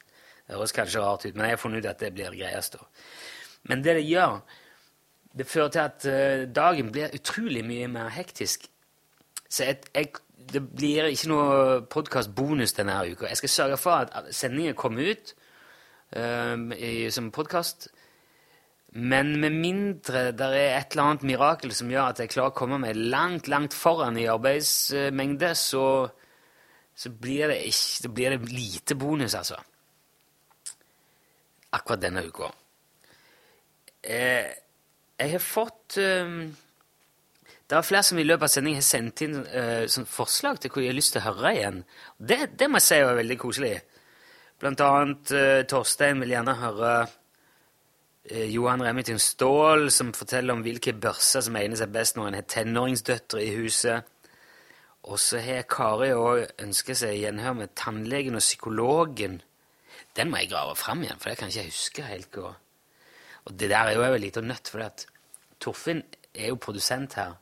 Det 0.44 0.58
høres 0.58 0.76
kanskje 0.76 1.00
rart 1.00 1.24
ut, 1.24 1.36
men 1.36 1.46
jeg 1.46 1.56
har 1.56 1.62
funnet 1.62 1.86
ut 1.86 1.88
at 1.88 2.02
det 2.04 2.10
blir 2.12 2.34
det 2.34 2.42
greieste. 2.42 2.82
Men 3.64 3.84
det 3.84 3.94
det 3.96 4.04
gjør, 4.04 4.42
det 5.38 5.48
fører 5.50 5.72
til 5.74 5.82
at 5.82 6.06
eh, 6.06 6.44
dagen 6.56 6.92
blir 6.94 7.14
utrolig 7.16 7.64
mye 7.66 7.88
mer 7.90 8.12
hektisk. 8.14 8.68
Så 9.50 9.66
jeg, 9.66 9.80
jeg, 9.96 10.12
det 10.54 10.62
blir 10.70 11.10
ikke 11.10 11.32
noe 11.32 11.82
podkastbonus 11.90 12.76
denne 12.78 13.00
uka. 13.10 13.30
Jeg 13.30 13.42
skal 13.42 13.54
sørge 13.56 13.80
for 13.82 14.04
at 14.04 14.30
sendingen 14.34 14.78
kommer 14.78 15.14
ut 15.14 15.34
um, 16.16 16.72
i, 16.74 17.10
som 17.14 17.32
podkast. 17.34 17.90
Men 18.94 19.40
med 19.42 19.56
mindre 19.58 20.28
det 20.38 20.48
er 20.54 20.76
et 20.78 20.94
eller 20.94 21.04
annet 21.08 21.26
mirakel 21.26 21.74
som 21.74 21.90
gjør 21.90 22.12
at 22.12 22.20
jeg 22.22 22.34
klarer 22.34 22.54
å 22.54 22.58
komme 22.58 22.78
meg 22.82 22.98
langt, 22.98 23.50
langt 23.50 23.74
foran 23.74 24.20
i 24.22 24.28
arbeidsmengde, 24.30 25.54
så, 25.58 25.86
så, 26.94 27.10
blir 27.10 27.50
det 27.50 27.64
ikke, 27.72 27.86
så 28.04 28.12
blir 28.14 28.36
det 28.36 28.52
lite 28.54 28.98
bonus, 28.98 29.34
altså. 29.40 29.58
Akkurat 31.74 32.04
denne 32.04 32.22
uka. 32.30 32.52
Eh, 34.04 34.46
jeg 35.20 35.32
har 35.36 35.44
fått 35.44 35.98
um, 36.02 36.38
Det 37.70 37.78
er 37.78 37.86
flere 37.86 38.04
som 38.04 38.20
i 38.20 38.26
løpet 38.26 38.48
av 38.48 38.52
sendingen 38.54 38.82
har 38.82 38.88
sendt 38.88 39.22
inn 39.26 39.36
uh, 39.46 40.06
forslag 40.10 40.60
til 40.60 40.72
hvor 40.74 40.82
de 40.84 40.90
har 40.90 40.98
lyst 40.98 41.14
til 41.16 41.22
å 41.24 41.28
høre 41.32 41.52
igjen. 41.58 41.82
Det, 42.18 42.40
det 42.60 42.70
må 42.70 42.82
jeg 42.82 42.88
si 42.88 43.02
var 43.06 43.20
veldig 43.20 43.38
koselig. 43.42 43.76
Blant 44.62 44.82
annet 44.86 45.34
uh, 45.36 45.62
Torstein 45.70 46.22
vil 46.24 46.34
gjerne 46.36 46.56
høre 46.60 46.92
eh, 48.30 48.50
Johan 48.54 48.84
Remington 48.86 49.20
Ståhl, 49.20 49.90
som 49.92 50.14
forteller 50.16 50.56
om 50.56 50.64
hvilke 50.66 50.94
børser 50.96 51.44
som 51.46 51.58
egner 51.60 51.80
seg 51.80 51.94
best 51.94 52.18
når 52.18 52.30
en 52.32 52.40
har 52.40 52.50
tenåringsdøtre 52.56 53.44
i 53.44 53.54
huset. 53.58 54.10
Og 55.04 55.20
så 55.20 55.42
har 55.44 55.66
Kari 55.68 56.14
òg 56.16 56.46
ønska 56.64 56.96
seg 56.96 57.18
gjenhør 57.20 57.58
med 57.60 57.74
tannlegen 57.76 58.40
og 58.40 58.44
psykologen. 58.46 59.42
Den 60.16 60.30
må 60.32 60.40
jeg 60.40 60.54
grave 60.54 60.78
fram 60.80 61.02
igjen, 61.04 61.20
for 61.20 61.32
det 61.34 61.40
kan 61.42 61.52
jeg 61.52 61.66
ikke 61.68 61.74
huske 61.76 62.06
helt. 62.08 62.38
hva- 62.38 62.56
Og 63.46 63.56
det 63.60 63.70
der 63.72 63.90
er 63.92 63.98
jo 63.98 64.06
en 64.08 64.22
litt 64.22 64.40
nøtt, 64.44 64.72
for 64.72 64.86
at 64.86 65.06
Torfinn 65.60 66.04
er 66.34 66.52
jo 66.52 66.60
produsent 66.62 67.18
her. 67.20 67.36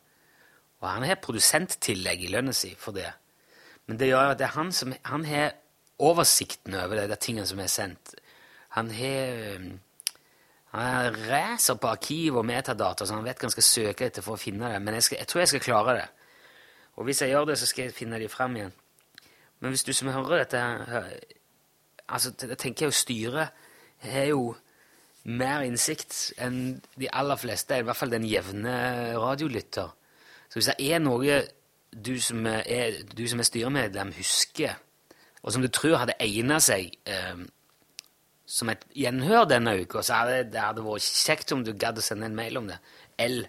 Og 0.82 0.88
han 0.90 1.06
har 1.06 1.22
produsenttillegg 1.22 2.26
i 2.26 2.32
lønna 2.34 2.54
si 2.58 2.74
for 2.78 2.96
det. 2.96 3.10
Men 3.86 4.00
det 4.00 4.10
gjør 4.10 4.34
at 4.34 4.40
det 4.40 4.48
er 4.48 4.58
han 4.58 4.72
som 4.74 4.94
han 5.06 5.26
har 5.26 5.54
oversikten 6.02 6.74
over 6.80 6.98
de 6.98 7.08
der 7.12 7.22
tingene 7.22 7.46
som 7.46 7.60
er 7.62 7.70
sendt. 7.70 8.16
Han 8.78 8.90
har 8.96 9.58
um, 9.58 9.72
han 10.72 11.16
racer 11.28 11.76
på 11.76 11.88
arkiv 11.92 12.38
og 12.40 12.46
metadata, 12.48 13.06
så 13.06 13.18
han 13.18 13.26
vet 13.26 13.42
hva 13.42 13.50
han 13.50 13.54
skal 13.54 13.68
søke 13.68 14.08
etter 14.08 14.24
for 14.24 14.38
å 14.38 14.40
finne 14.40 14.70
det. 14.72 14.80
Men 14.80 14.96
jeg, 14.96 15.04
skal, 15.04 15.20
jeg 15.20 15.28
tror 15.28 15.42
jeg 15.42 15.52
skal 15.52 15.64
klare 15.66 15.96
det. 15.98 16.06
Og 16.96 17.08
hvis 17.08 17.22
jeg 17.22 17.34
gjør 17.34 17.50
det, 17.50 17.58
så 17.60 17.68
skal 17.68 17.90
jeg 17.90 17.96
finne 17.98 18.20
de 18.22 18.30
fram 18.32 18.56
igjen. 18.56 18.72
Men 19.60 19.76
hvis 19.76 19.84
du 19.84 19.92
som 19.94 20.10
hører 20.10 20.42
dette 20.42 20.58
her 20.58 21.10
altså, 22.08 22.32
Jeg 22.42 22.58
tenker 22.58 22.88
jo 22.88 22.96
styret 22.96 23.52
har 24.02 24.24
jo 24.32 24.56
mer 25.24 25.66
innsikt 25.66 26.34
enn 26.42 26.80
de 26.98 27.10
aller 27.14 27.40
fleste, 27.40 27.78
i 27.78 27.86
hvert 27.86 27.98
fall 27.98 28.14
den 28.14 28.26
jevne 28.26 28.74
radiolytter. 29.20 29.92
Så 30.50 30.60
hvis 30.60 30.70
det 30.72 30.92
er 30.92 31.02
noe 31.04 31.42
du 31.92 32.16
som 32.24 32.46
er, 32.48 33.02
du 33.16 33.26
som 33.28 33.40
er 33.40 33.48
styremedlem, 33.48 34.14
husker, 34.18 34.78
og 35.42 35.54
som 35.54 35.64
du 35.64 35.70
tror 35.74 36.00
hadde 36.02 36.18
egnet 36.22 36.64
seg 36.64 36.94
eh, 37.10 37.44
som 38.52 38.72
et 38.72 38.84
gjenhør 38.98 39.46
denne 39.50 39.78
uka, 39.80 40.04
så 40.04 40.22
hadde 40.22 40.50
det 40.54 40.62
hadde 40.62 40.86
vært 40.86 41.08
kjekt 41.08 41.54
om 41.56 41.64
du 41.66 41.74
gadd 41.74 42.00
å 42.00 42.06
sende 42.06 42.28
en 42.28 42.36
mail 42.38 42.60
om 42.60 42.68
det. 42.70 42.80
L. 43.22 43.46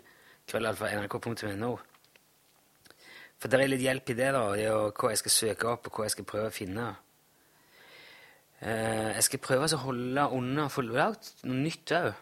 krøllalfa.nrk.no. 0.51 1.73
For 3.43 3.51
det 3.51 3.59
er 3.59 3.73
litt 3.73 3.83
hjelp 3.83 4.13
i 4.13 4.19
det, 4.19 4.29
da, 4.37 4.45
er 4.55 4.93
hva 4.95 5.11
jeg 5.11 5.23
skal 5.25 5.35
søke 5.35 5.73
opp, 5.73 5.89
og 5.89 5.99
hva 5.99 6.07
jeg 6.07 6.15
skal 6.15 6.29
prøve 6.29 6.53
å 6.53 6.55
finne. 6.55 6.93
Eh, 8.63 9.09
jeg 9.17 9.25
skal 9.27 9.43
prøve 9.43 9.67
å 9.67 9.81
holde 9.83 10.29
unna 10.37 10.69
for 10.71 10.87
lagt 10.87 11.43
noe 11.43 11.59
nytt 11.65 11.95
òg. 11.99 12.13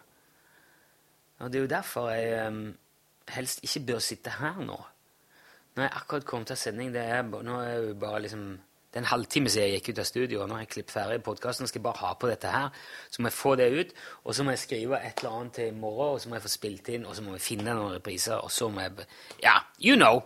Og 1.41 1.51
det 1.51 1.59
er 1.59 1.65
jo 1.65 1.69
derfor 1.69 2.09
jeg 2.13 2.47
um, 2.47 2.63
helst 3.33 3.61
ikke 3.65 3.85
bør 3.91 4.01
sitte 4.01 4.33
her 4.39 4.57
nå. 4.61 4.77
Når 5.75 5.85
jeg 5.85 5.93
akkurat 6.01 6.27
kom 6.27 6.45
til 6.45 6.57
sending. 6.57 6.91
Det 6.93 7.01
er, 7.01 7.23
nå 7.25 7.61
er 7.61 7.77
jo 7.77 7.95
bare 7.97 8.25
liksom 8.25 8.51
det 8.91 8.99
er 8.99 9.05
en 9.05 9.07
halvtime 9.07 9.47
siden 9.47 9.69
jeg 9.69 9.79
gikk 9.79 9.93
ut 9.93 9.99
av 10.03 10.05
studio, 10.09 10.39
og 10.43 10.49
nå 10.49 10.55
har 10.57 10.65
jeg 10.65 10.69
klippet 10.73 10.93
ferdig 10.97 11.21
podkasten. 11.23 11.67
Skal 11.69 11.79
jeg 11.79 11.85
bare 11.85 12.01
ha 12.01 12.09
på 12.19 12.27
dette 12.27 12.49
her, 12.51 12.73
så 13.07 13.21
må 13.21 13.29
jeg 13.29 13.37
få 13.37 13.53
det 13.55 13.67
ut, 13.71 13.93
og 14.25 14.35
så 14.35 14.43
må 14.43 14.51
jeg 14.51 14.59
skrive 14.65 14.99
et 14.99 15.21
eller 15.21 15.37
annet 15.37 15.53
til 15.55 15.69
i 15.69 15.77
morgen, 15.77 16.09
og 16.17 16.19
så 16.19 16.27
må 16.27 16.35
jeg 16.35 16.43
få 16.43 16.51
spilt 16.51 16.89
inn, 16.91 17.05
og 17.07 17.15
så 17.15 17.23
må 17.23 17.37
vi 17.37 17.39
finne 17.45 17.71
noen 17.71 17.95
repriser, 17.95 18.43
og 18.43 18.51
så 18.51 18.67
må 18.67 18.83
jeg 18.83 19.05
Ja, 19.45 19.61
you 19.79 19.95
know! 19.95 20.25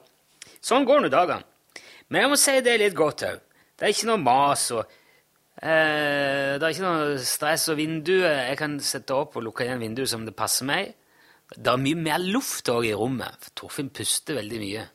Sånn 0.66 0.88
går 0.90 1.06
nå 1.06 1.14
dagene. 1.14 1.46
Men 2.10 2.26
jeg 2.26 2.32
må 2.32 2.40
si 2.42 2.56
det 2.66 2.80
litt 2.82 2.98
godt 2.98 3.28
òg. 3.30 3.46
Det 3.78 3.86
er 3.86 3.94
ikke 3.94 4.10
noe 4.10 4.24
mas 4.24 4.66
og 4.74 4.98
eh, 5.62 6.56
Det 6.58 6.64
er 6.64 6.74
ikke 6.74 6.86
noe 6.86 7.18
stress, 7.24 7.70
og 7.72 7.78
vinduet 7.80 8.50
Jeg 8.50 8.58
kan 8.60 8.80
sette 8.80 9.16
opp 9.16 9.38
og 9.38 9.48
lukke 9.48 9.68
igjen 9.68 9.84
vinduet 9.84 10.12
som 10.12 10.26
det 10.26 10.36
passer 10.36 10.68
meg. 10.70 10.94
Det 11.56 11.72
er 11.72 11.82
mye 11.82 12.00
mer 12.00 12.20
luft 12.20 12.70
òg 12.74 12.88
i 12.90 12.96
rommet, 12.98 13.38
for 13.40 13.62
Torfinn 13.62 13.94
puster 13.94 14.40
veldig 14.40 14.60
mye. 14.62 14.86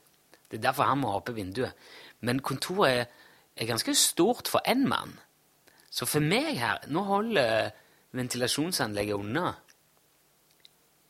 Det 0.50 0.58
er 0.58 0.66
derfor 0.70 0.90
han 0.90 0.98
må 1.02 1.12
ha 1.12 1.20
oppe 1.20 1.36
vinduet. 1.36 1.76
Men 2.26 2.42
kontoret 2.42 3.06
er 3.56 3.68
ganske 3.68 3.94
stort 3.94 4.50
for 4.50 4.64
én 4.68 4.82
mann. 4.88 5.14
Så 5.90 6.06
for 6.06 6.22
meg 6.22 6.58
her 6.58 6.82
Nå 6.88 7.02
holder 7.06 7.70
ventilasjonsanlegget 8.14 9.14
unna. 9.14 9.52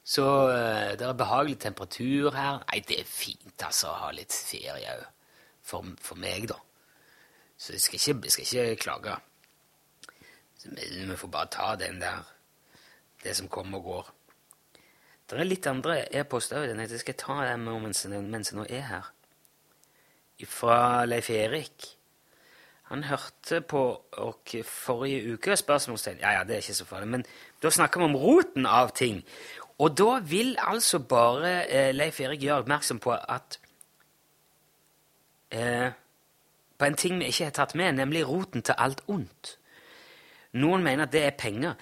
Så 0.04 0.24
uh, 0.24 0.96
det 0.98 1.06
er 1.06 1.16
behagelig 1.16 1.58
temperatur 1.60 2.34
her. 2.34 2.60
Nei, 2.66 2.82
det 2.88 3.00
er 3.00 3.08
fint 3.08 3.64
altså 3.64 3.92
å 3.92 3.98
ha 4.04 4.10
litt 4.12 4.34
ferie 4.34 4.96
òg. 4.96 5.06
For, 5.70 5.86
for, 6.02 6.18
meg, 6.18 6.48
da. 6.50 6.56
Så 7.60 7.76
jeg 7.76 7.84
skal 7.84 8.00
ikke, 8.00 8.14
jeg 8.26 8.32
skal 8.32 8.70
ikke 8.72 8.82
klage. 8.82 9.16
Så 10.60 10.68
vi, 10.76 11.16
får 11.16 11.28
bare 11.28 11.48
ta 11.48 11.76
den 11.76 12.00
der 12.00 12.24
Det 13.22 13.36
som 13.36 13.48
kommer 13.48 13.78
og 13.78 13.84
går. 13.84 14.10
Det 15.28 15.38
er 15.38 15.44
litt 15.44 15.66
andre 15.68 15.96
e-poster 16.16 16.58
òg. 16.58 16.78
Jeg 16.80 17.00
skal 17.00 17.16
ta 17.20 17.34
dem 17.52 17.68
mens, 17.68 18.06
mens 18.06 18.50
jeg 18.50 18.56
nå 18.58 18.64
er 18.64 18.86
her. 18.88 19.10
Fra 20.48 21.04
Leif 21.04 21.28
Erik. 21.30 21.84
Han 22.90 23.04
hørte 23.04 23.60
på 23.60 23.82
oss 24.18 24.56
forrige 24.66 25.36
uke 25.36 25.56
spørsmålstegn 25.56 26.24
Ja, 26.24 26.32
ja, 26.38 26.44
det 26.44 26.56
er 26.56 26.64
ikke 26.64 26.74
så 26.80 26.88
farlig. 26.88 27.08
Men 27.08 27.24
da 27.62 27.70
snakker 27.70 28.00
vi 28.00 28.08
om 28.08 28.16
roten 28.16 28.66
av 28.66 28.90
ting. 28.96 29.20
Og 29.78 29.94
da 29.98 30.18
vil 30.24 30.56
altså 30.58 30.98
bare 30.98 31.68
eh, 31.68 31.94
Leif 31.94 32.20
Erik 32.20 32.42
gjøre 32.42 32.64
oppmerksom 32.64 32.98
på 32.98 33.14
at 33.14 33.60
eh, 35.52 35.92
På 36.78 36.84
en 36.84 36.96
ting 36.96 37.20
vi 37.20 37.28
ikke 37.28 37.44
har 37.44 37.56
tatt 37.60 37.74
med, 37.76 37.92
nemlig 37.92 38.26
roten 38.28 38.62
til 38.62 38.74
alt 38.78 39.04
ondt. 39.06 39.59
Noen 40.52 40.82
mener 40.82 41.06
at 41.06 41.12
det 41.12 41.24
er 41.24 41.36
penger. 41.38 41.74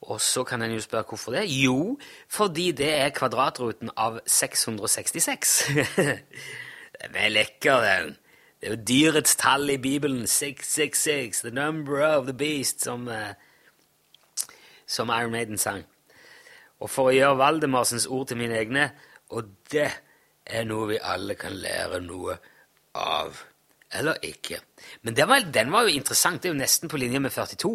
Og 0.00 0.20
så 0.20 0.44
kan 0.44 0.62
en 0.62 0.72
jo 0.72 0.80
spørre 0.80 1.04
hvorfor 1.08 1.32
det. 1.32 1.50
Jo, 1.50 1.98
fordi 2.28 2.72
det 2.72 2.94
er 2.94 3.08
kvadratruten 3.08 3.90
av 3.96 4.20
666. 4.26 5.64
den 7.02 7.14
er 7.14 7.28
lekker, 7.28 7.80
den. 7.84 8.16
Det 8.60 8.68
er 8.68 8.74
jo 8.76 8.82
dyrets 8.88 9.36
tall 9.36 9.70
i 9.70 9.78
Bibelen. 9.78 10.26
666, 10.26 11.40
the 11.40 11.50
number 11.50 12.02
of 12.04 12.26
the 12.26 12.34
beast, 12.36 12.82
som, 12.84 13.08
uh, 13.08 13.32
som 14.86 15.08
Iron 15.08 15.30
Maiden 15.30 15.58
sang. 15.58 15.84
Og 16.80 16.90
for 16.90 17.08
å 17.08 17.14
gjøre 17.14 17.38
Valdemarsens 17.40 18.06
ord 18.06 18.28
til 18.28 18.40
mine 18.40 18.58
egne, 18.58 18.90
og 19.30 19.48
det 19.72 19.88
er 20.46 20.66
noe 20.68 20.90
vi 20.90 20.98
alle 21.00 21.36
kan 21.40 21.56
lære 21.56 22.00
noe 22.04 22.36
av. 22.96 23.40
Eller 23.92 24.20
ikke. 24.22 24.60
Men 25.02 25.16
var, 25.28 25.46
den 25.54 25.72
var 25.72 25.88
jo 25.88 25.96
interessant. 25.96 26.42
Det 26.42 26.50
er 26.50 26.54
jo 26.54 26.60
nesten 26.60 26.88
på 26.88 27.00
linje 27.00 27.20
med 27.20 27.32
42 27.32 27.72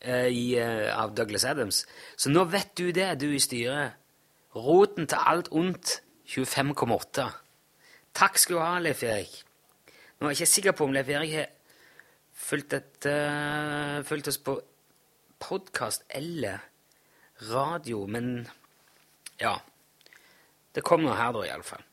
eh, 0.00 0.28
i, 0.28 0.44
eh, 0.60 0.88
av 0.94 1.14
Douglas 1.16 1.44
Adams. 1.44 1.84
Så 2.16 2.30
nå 2.30 2.44
vet 2.52 2.72
du 2.78 2.90
det, 2.92 3.12
du 3.20 3.28
i 3.32 3.42
styret. 3.42 3.96
Roten 4.56 5.06
til 5.10 5.30
alt 5.32 5.50
ondt 5.52 6.00
25,8. 6.28 7.28
Takk 8.14 8.38
skal 8.38 8.56
du 8.56 8.62
ha, 8.62 8.78
Leif 8.82 9.02
Erik. 9.06 9.44
Nå 10.20 10.28
er 10.28 10.34
jeg 10.34 10.42
ikke 10.42 10.52
sikker 10.52 10.74
på 10.76 10.84
om 10.84 10.92
Leif 10.92 11.08
Erik 11.08 11.32
har 11.32 11.46
fulgt, 12.36 12.74
et, 12.76 13.06
uh, 13.08 14.04
fulgt 14.04 14.28
oss 14.28 14.36
på 14.44 14.58
podkast 15.40 16.04
eller 16.12 16.60
radio, 17.48 18.06
men 18.06 18.48
ja. 19.40 19.54
Det 20.74 20.84
kommer 20.84 21.16
her, 21.16 21.32
da, 21.32 21.46
iallfall. 21.48 21.86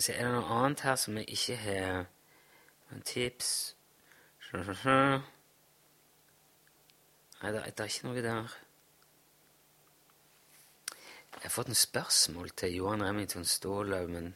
Er 0.00 0.24
det 0.24 0.32
noe 0.32 0.56
annet 0.56 0.82
her 0.82 0.96
som 0.98 1.16
jeg 1.20 1.28
ikke 1.30 1.56
har 1.60 2.06
tips 3.04 3.76
Nei, 7.40 7.52
det, 7.54 7.60
er 7.62 7.86
ikke 7.86 8.08
noe 8.08 8.22
der. 8.24 8.54
Jeg 11.30 11.44
har 11.44 11.52
fått 11.54 11.70
en 11.70 11.78
spørsmål 11.78 12.50
til 12.58 12.74
Johan 12.80 13.04
Remington 13.06 13.46
Stålaug, 13.46 14.10
men 14.10 14.34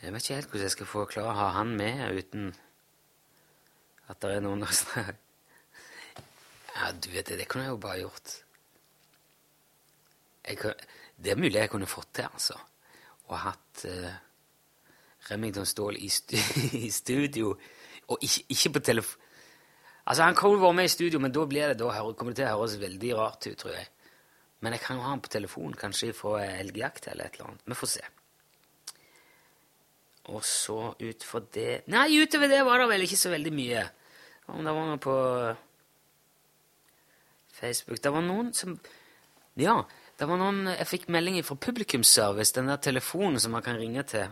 jeg 0.00 0.12
vet 0.12 0.24
ikke 0.24 0.38
helt 0.38 0.50
hvordan 0.50 0.66
jeg 0.66 0.76
skal 0.76 0.88
få 0.88 1.04
klare 1.10 1.32
å 1.32 1.38
ha 1.38 1.48
han 1.58 1.74
med 1.76 2.04
uten 2.16 2.50
at 4.10 4.22
det 4.22 4.32
er 4.36 4.44
noen 4.44 4.64
å 4.66 4.70
snakke 4.74 5.18
Ja, 6.70 6.90
du 6.92 7.10
vet 7.12 7.28
det, 7.28 7.36
det 7.40 7.48
kunne 7.50 7.66
jeg 7.66 7.74
jo 7.74 7.80
bare 7.82 8.00
gjort. 8.00 8.34
Kunne, 10.56 10.90
det 11.20 11.32
er 11.32 11.40
mulig 11.40 11.58
jeg 11.58 11.70
kunne 11.72 11.88
fått 11.90 12.14
til, 12.16 12.28
altså 12.30 12.56
og 13.30 13.38
hatt 13.44 13.84
uh, 13.86 14.12
Remington 15.30 15.66
Ståhl 15.68 15.98
i, 16.00 16.08
stu 16.10 16.36
i, 16.80 16.90
studio, 16.94 17.54
og 18.10 18.24
ikke, 18.26 18.46
ikke 18.56 18.72
på 18.76 18.86
telefon 18.92 19.26
Altså, 20.10 20.24
Han 20.24 20.34
kan 20.34 20.50
jo 20.50 20.58
være 20.58 20.74
med 20.74 20.88
i 20.88 20.90
studio, 20.90 21.20
men 21.22 21.30
da, 21.30 21.42
blir 21.46 21.68
det, 21.70 21.76
da 21.78 21.90
kommer 22.18 22.32
det 22.32 22.40
til 22.40 22.48
å 22.48 22.54
høres 22.56 22.78
veldig 22.80 23.10
rart 23.14 23.46
ut, 23.46 23.58
tror 23.60 23.74
jeg. 23.76 23.84
Men 24.64 24.74
jeg 24.74 24.82
kan 24.82 24.96
jo 24.96 25.04
ha 25.04 25.12
han 25.12 25.20
på 25.22 25.30
telefon, 25.30 25.76
kanskje 25.78 26.08
fra 26.16 26.40
elgjakt 26.48 27.06
eller 27.12 27.28
et 27.28 27.36
eller 27.36 27.52
annet. 27.52 27.62
Vi 27.68 27.76
får 27.78 27.90
se. 27.92 28.02
Og 30.30 30.44
så 30.46 30.92
utfor 30.94 31.46
det 31.54 31.82
Nei, 31.90 32.20
utover 32.22 32.50
det 32.50 32.60
var 32.66 32.82
det 32.82 32.90
vel 32.92 33.06
ikke 33.06 33.18
så 33.18 33.32
veldig 33.32 33.52
mye. 33.54 33.86
Om 34.50 34.66
det 34.66 34.74
var 34.74 34.86
noe 34.88 35.00
på 35.02 35.16
Facebook 37.60 38.02
Det 38.02 38.12
var 38.14 38.24
noen 38.26 38.52
som 38.56 38.76
Ja, 39.58 39.80
det 40.18 40.28
var 40.28 40.38
noen, 40.40 40.66
Jeg 40.68 40.86
fikk 40.86 41.08
melding 41.08 41.40
fra 41.44 41.56
Publikumsservice, 41.56 42.54
den 42.54 42.70
der 42.70 42.76
telefonen 42.76 43.40
som 43.40 43.52
man 43.52 43.64
kan 43.64 43.78
ringe 43.80 44.02
til. 44.02 44.28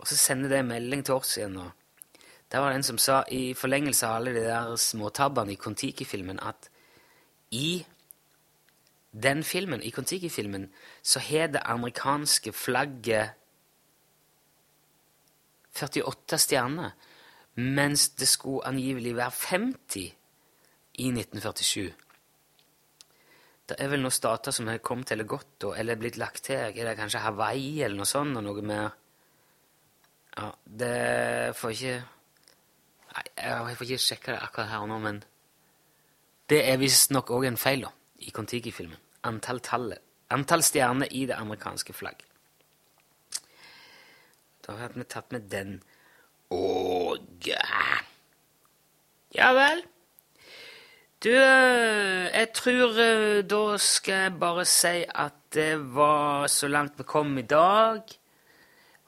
Og 0.00 0.08
så 0.08 0.16
sender 0.16 0.48
det 0.48 0.58
en 0.58 0.72
melding 0.72 1.04
til 1.04 1.14
oss 1.14 1.36
igjen. 1.36 1.52
nå. 1.52 1.70
der 2.50 2.60
var 2.60 2.70
det 2.70 2.76
en 2.76 2.82
som 2.82 2.98
sa, 2.98 3.22
i 3.30 3.54
forlengelse 3.54 4.06
av 4.06 4.16
alle 4.16 4.32
de 4.34 4.40
der 4.44 4.76
småtabbene 4.76 5.52
i 5.52 5.56
Kon-Tiki-filmen, 5.56 6.40
at 6.40 6.68
i 7.50 7.84
den 9.12 9.44
filmen, 9.44 9.82
i 9.82 9.90
Kon-Tiki-filmen, 9.90 10.70
så 11.02 11.20
har 11.20 11.46
det 11.46 11.62
amerikanske 11.64 12.52
flagget 12.52 13.30
48 15.72 16.38
stjerner, 16.40 16.94
mens 17.60 18.10
det 18.16 18.28
skulle 18.28 18.66
angivelig 18.68 19.16
være 19.16 19.30
50 19.30 20.06
i 21.02 21.08
1947. 21.08 21.92
Det 23.68 23.78
er 23.80 23.88
vel 23.92 24.02
noen 24.02 24.12
stater 24.12 24.52
som 24.52 24.68
har 24.68 24.82
kommet 24.84 25.12
eller 25.14 25.28
gått, 25.28 25.64
eller 25.64 26.00
blitt 26.00 26.18
lagt 26.20 26.44
til. 26.48 26.58
Er 26.58 26.72
det 26.74 26.96
kanskje 26.98 27.22
Hawaii 27.22 27.80
eller 27.84 28.02
noe 28.02 28.08
sånt? 28.08 28.36
Og 28.36 28.44
noe 28.44 28.64
mer? 28.66 28.90
Ja, 30.36 30.48
det 30.64 31.56
får 31.56 31.76
ikke 31.76 32.02
Nei, 33.12 33.24
jeg 33.36 33.76
får 33.76 33.84
ikke 33.84 34.00
sjekka 34.00 34.32
det 34.32 34.38
akkurat 34.40 34.70
her 34.70 34.84
og 34.86 34.88
nå, 34.88 34.96
men 35.04 35.18
det 36.48 36.62
er 36.64 36.78
visstnok 36.80 37.28
òg 37.36 37.44
en 37.44 37.58
feil 37.60 37.84
da, 37.84 37.90
i 38.24 38.32
Kon-Tiki-filmen. 38.32 38.96
Antall. 39.28 39.60
Antall 40.32 40.64
stjerner 40.64 41.12
i 41.12 41.26
det 41.28 41.36
amerikanske 41.36 41.92
flagg. 41.92 42.24
Da 44.66 44.76
har 44.78 44.94
vi 44.94 45.04
tatt 45.04 45.32
med 45.32 45.48
den. 45.50 45.80
Og 46.50 47.48
Ja 49.34 49.52
vel. 49.56 49.82
Du, 51.22 51.30
eh, 51.30 52.26
jeg 52.34 52.48
tror 52.54 52.98
eh, 52.98 53.42
da 53.46 53.76
skal 53.78 54.24
jeg 54.24 54.38
bare 54.40 54.64
si 54.66 55.04
at 55.06 55.36
det 55.54 55.94
var 55.94 56.48
så 56.50 56.68
langt 56.68 56.98
vi 56.98 57.06
kom 57.06 57.36
i 57.38 57.44
dag. 57.46 58.02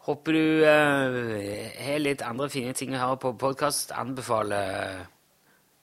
Håper 0.06 0.32
du 0.36 0.62
eh, 0.68 1.74
har 1.80 1.98
litt 1.98 2.22
andre 2.22 2.46
fine 2.52 2.74
ting 2.76 2.94
å 2.94 3.00
høre 3.02 3.18
på 3.24 3.32
podkast. 3.40 3.90
Anbefaler 3.92 5.06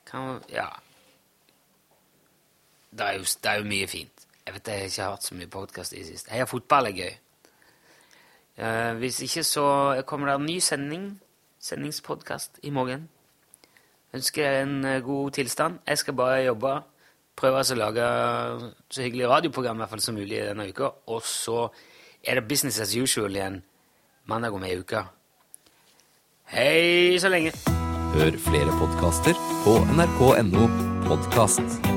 kan, 0.08 0.40
Ja. 0.48 0.70
Det 2.92 3.04
er, 3.06 3.12
jo, 3.16 3.24
det 3.24 3.50
er 3.50 3.60
jo 3.60 3.68
mye 3.68 3.86
fint. 3.88 4.26
Jeg 4.46 4.54
vet 4.54 4.68
jeg 4.68 4.80
har 4.80 4.88
ikke 4.90 5.10
hørt 5.10 5.24
så 5.24 5.36
mye 5.36 5.48
podkast 5.52 5.94
i 5.94 6.00
det 6.02 6.10
siste. 6.10 6.32
Heia 6.32 6.44
fotball 6.48 6.90
er 6.90 6.96
gøy. 6.96 7.14
Eh, 8.62 8.94
hvis 9.00 9.22
ikke 9.26 9.42
så 9.44 9.66
kommer 10.06 10.30
det 10.30 10.34
en 10.38 10.46
ny 10.46 10.58
sending, 10.62 11.06
sendingspodkast 11.60 12.62
i 12.62 12.70
morgen. 12.70 13.08
Ønsker 14.14 14.44
deg 14.44 14.62
en 14.62 14.84
eh, 14.84 15.00
god 15.02 15.30
tilstand. 15.30 15.80
Jeg 15.88 15.98
skal 15.98 16.14
bare 16.14 16.44
jobbe. 16.44 16.76
Prøve 17.36 17.62
å 17.64 17.78
lage 17.80 18.06
så 18.92 19.02
hyggelig 19.02 19.28
radioprogram 19.28 19.80
i 19.80 19.82
hvert 19.82 19.94
fall 19.94 20.04
som 20.04 20.14
mulig 20.14 20.42
denne 20.44 20.68
uka. 20.68 20.92
Og 21.08 21.24
så 21.26 21.64
er 22.22 22.38
det 22.38 22.48
business 22.48 22.78
as 22.80 22.94
usual 22.94 23.34
igjen 23.34 23.62
mandag 24.30 24.54
om 24.54 24.64
ei 24.68 24.76
uke. 24.78 25.02
Hei 26.52 27.18
så 27.18 27.32
lenge. 27.32 27.54
Hør 28.12 28.36
flere 28.44 28.76
podkaster 28.76 29.40
på 29.64 29.78
nrk.no 29.96 30.68
podkast. 31.08 31.91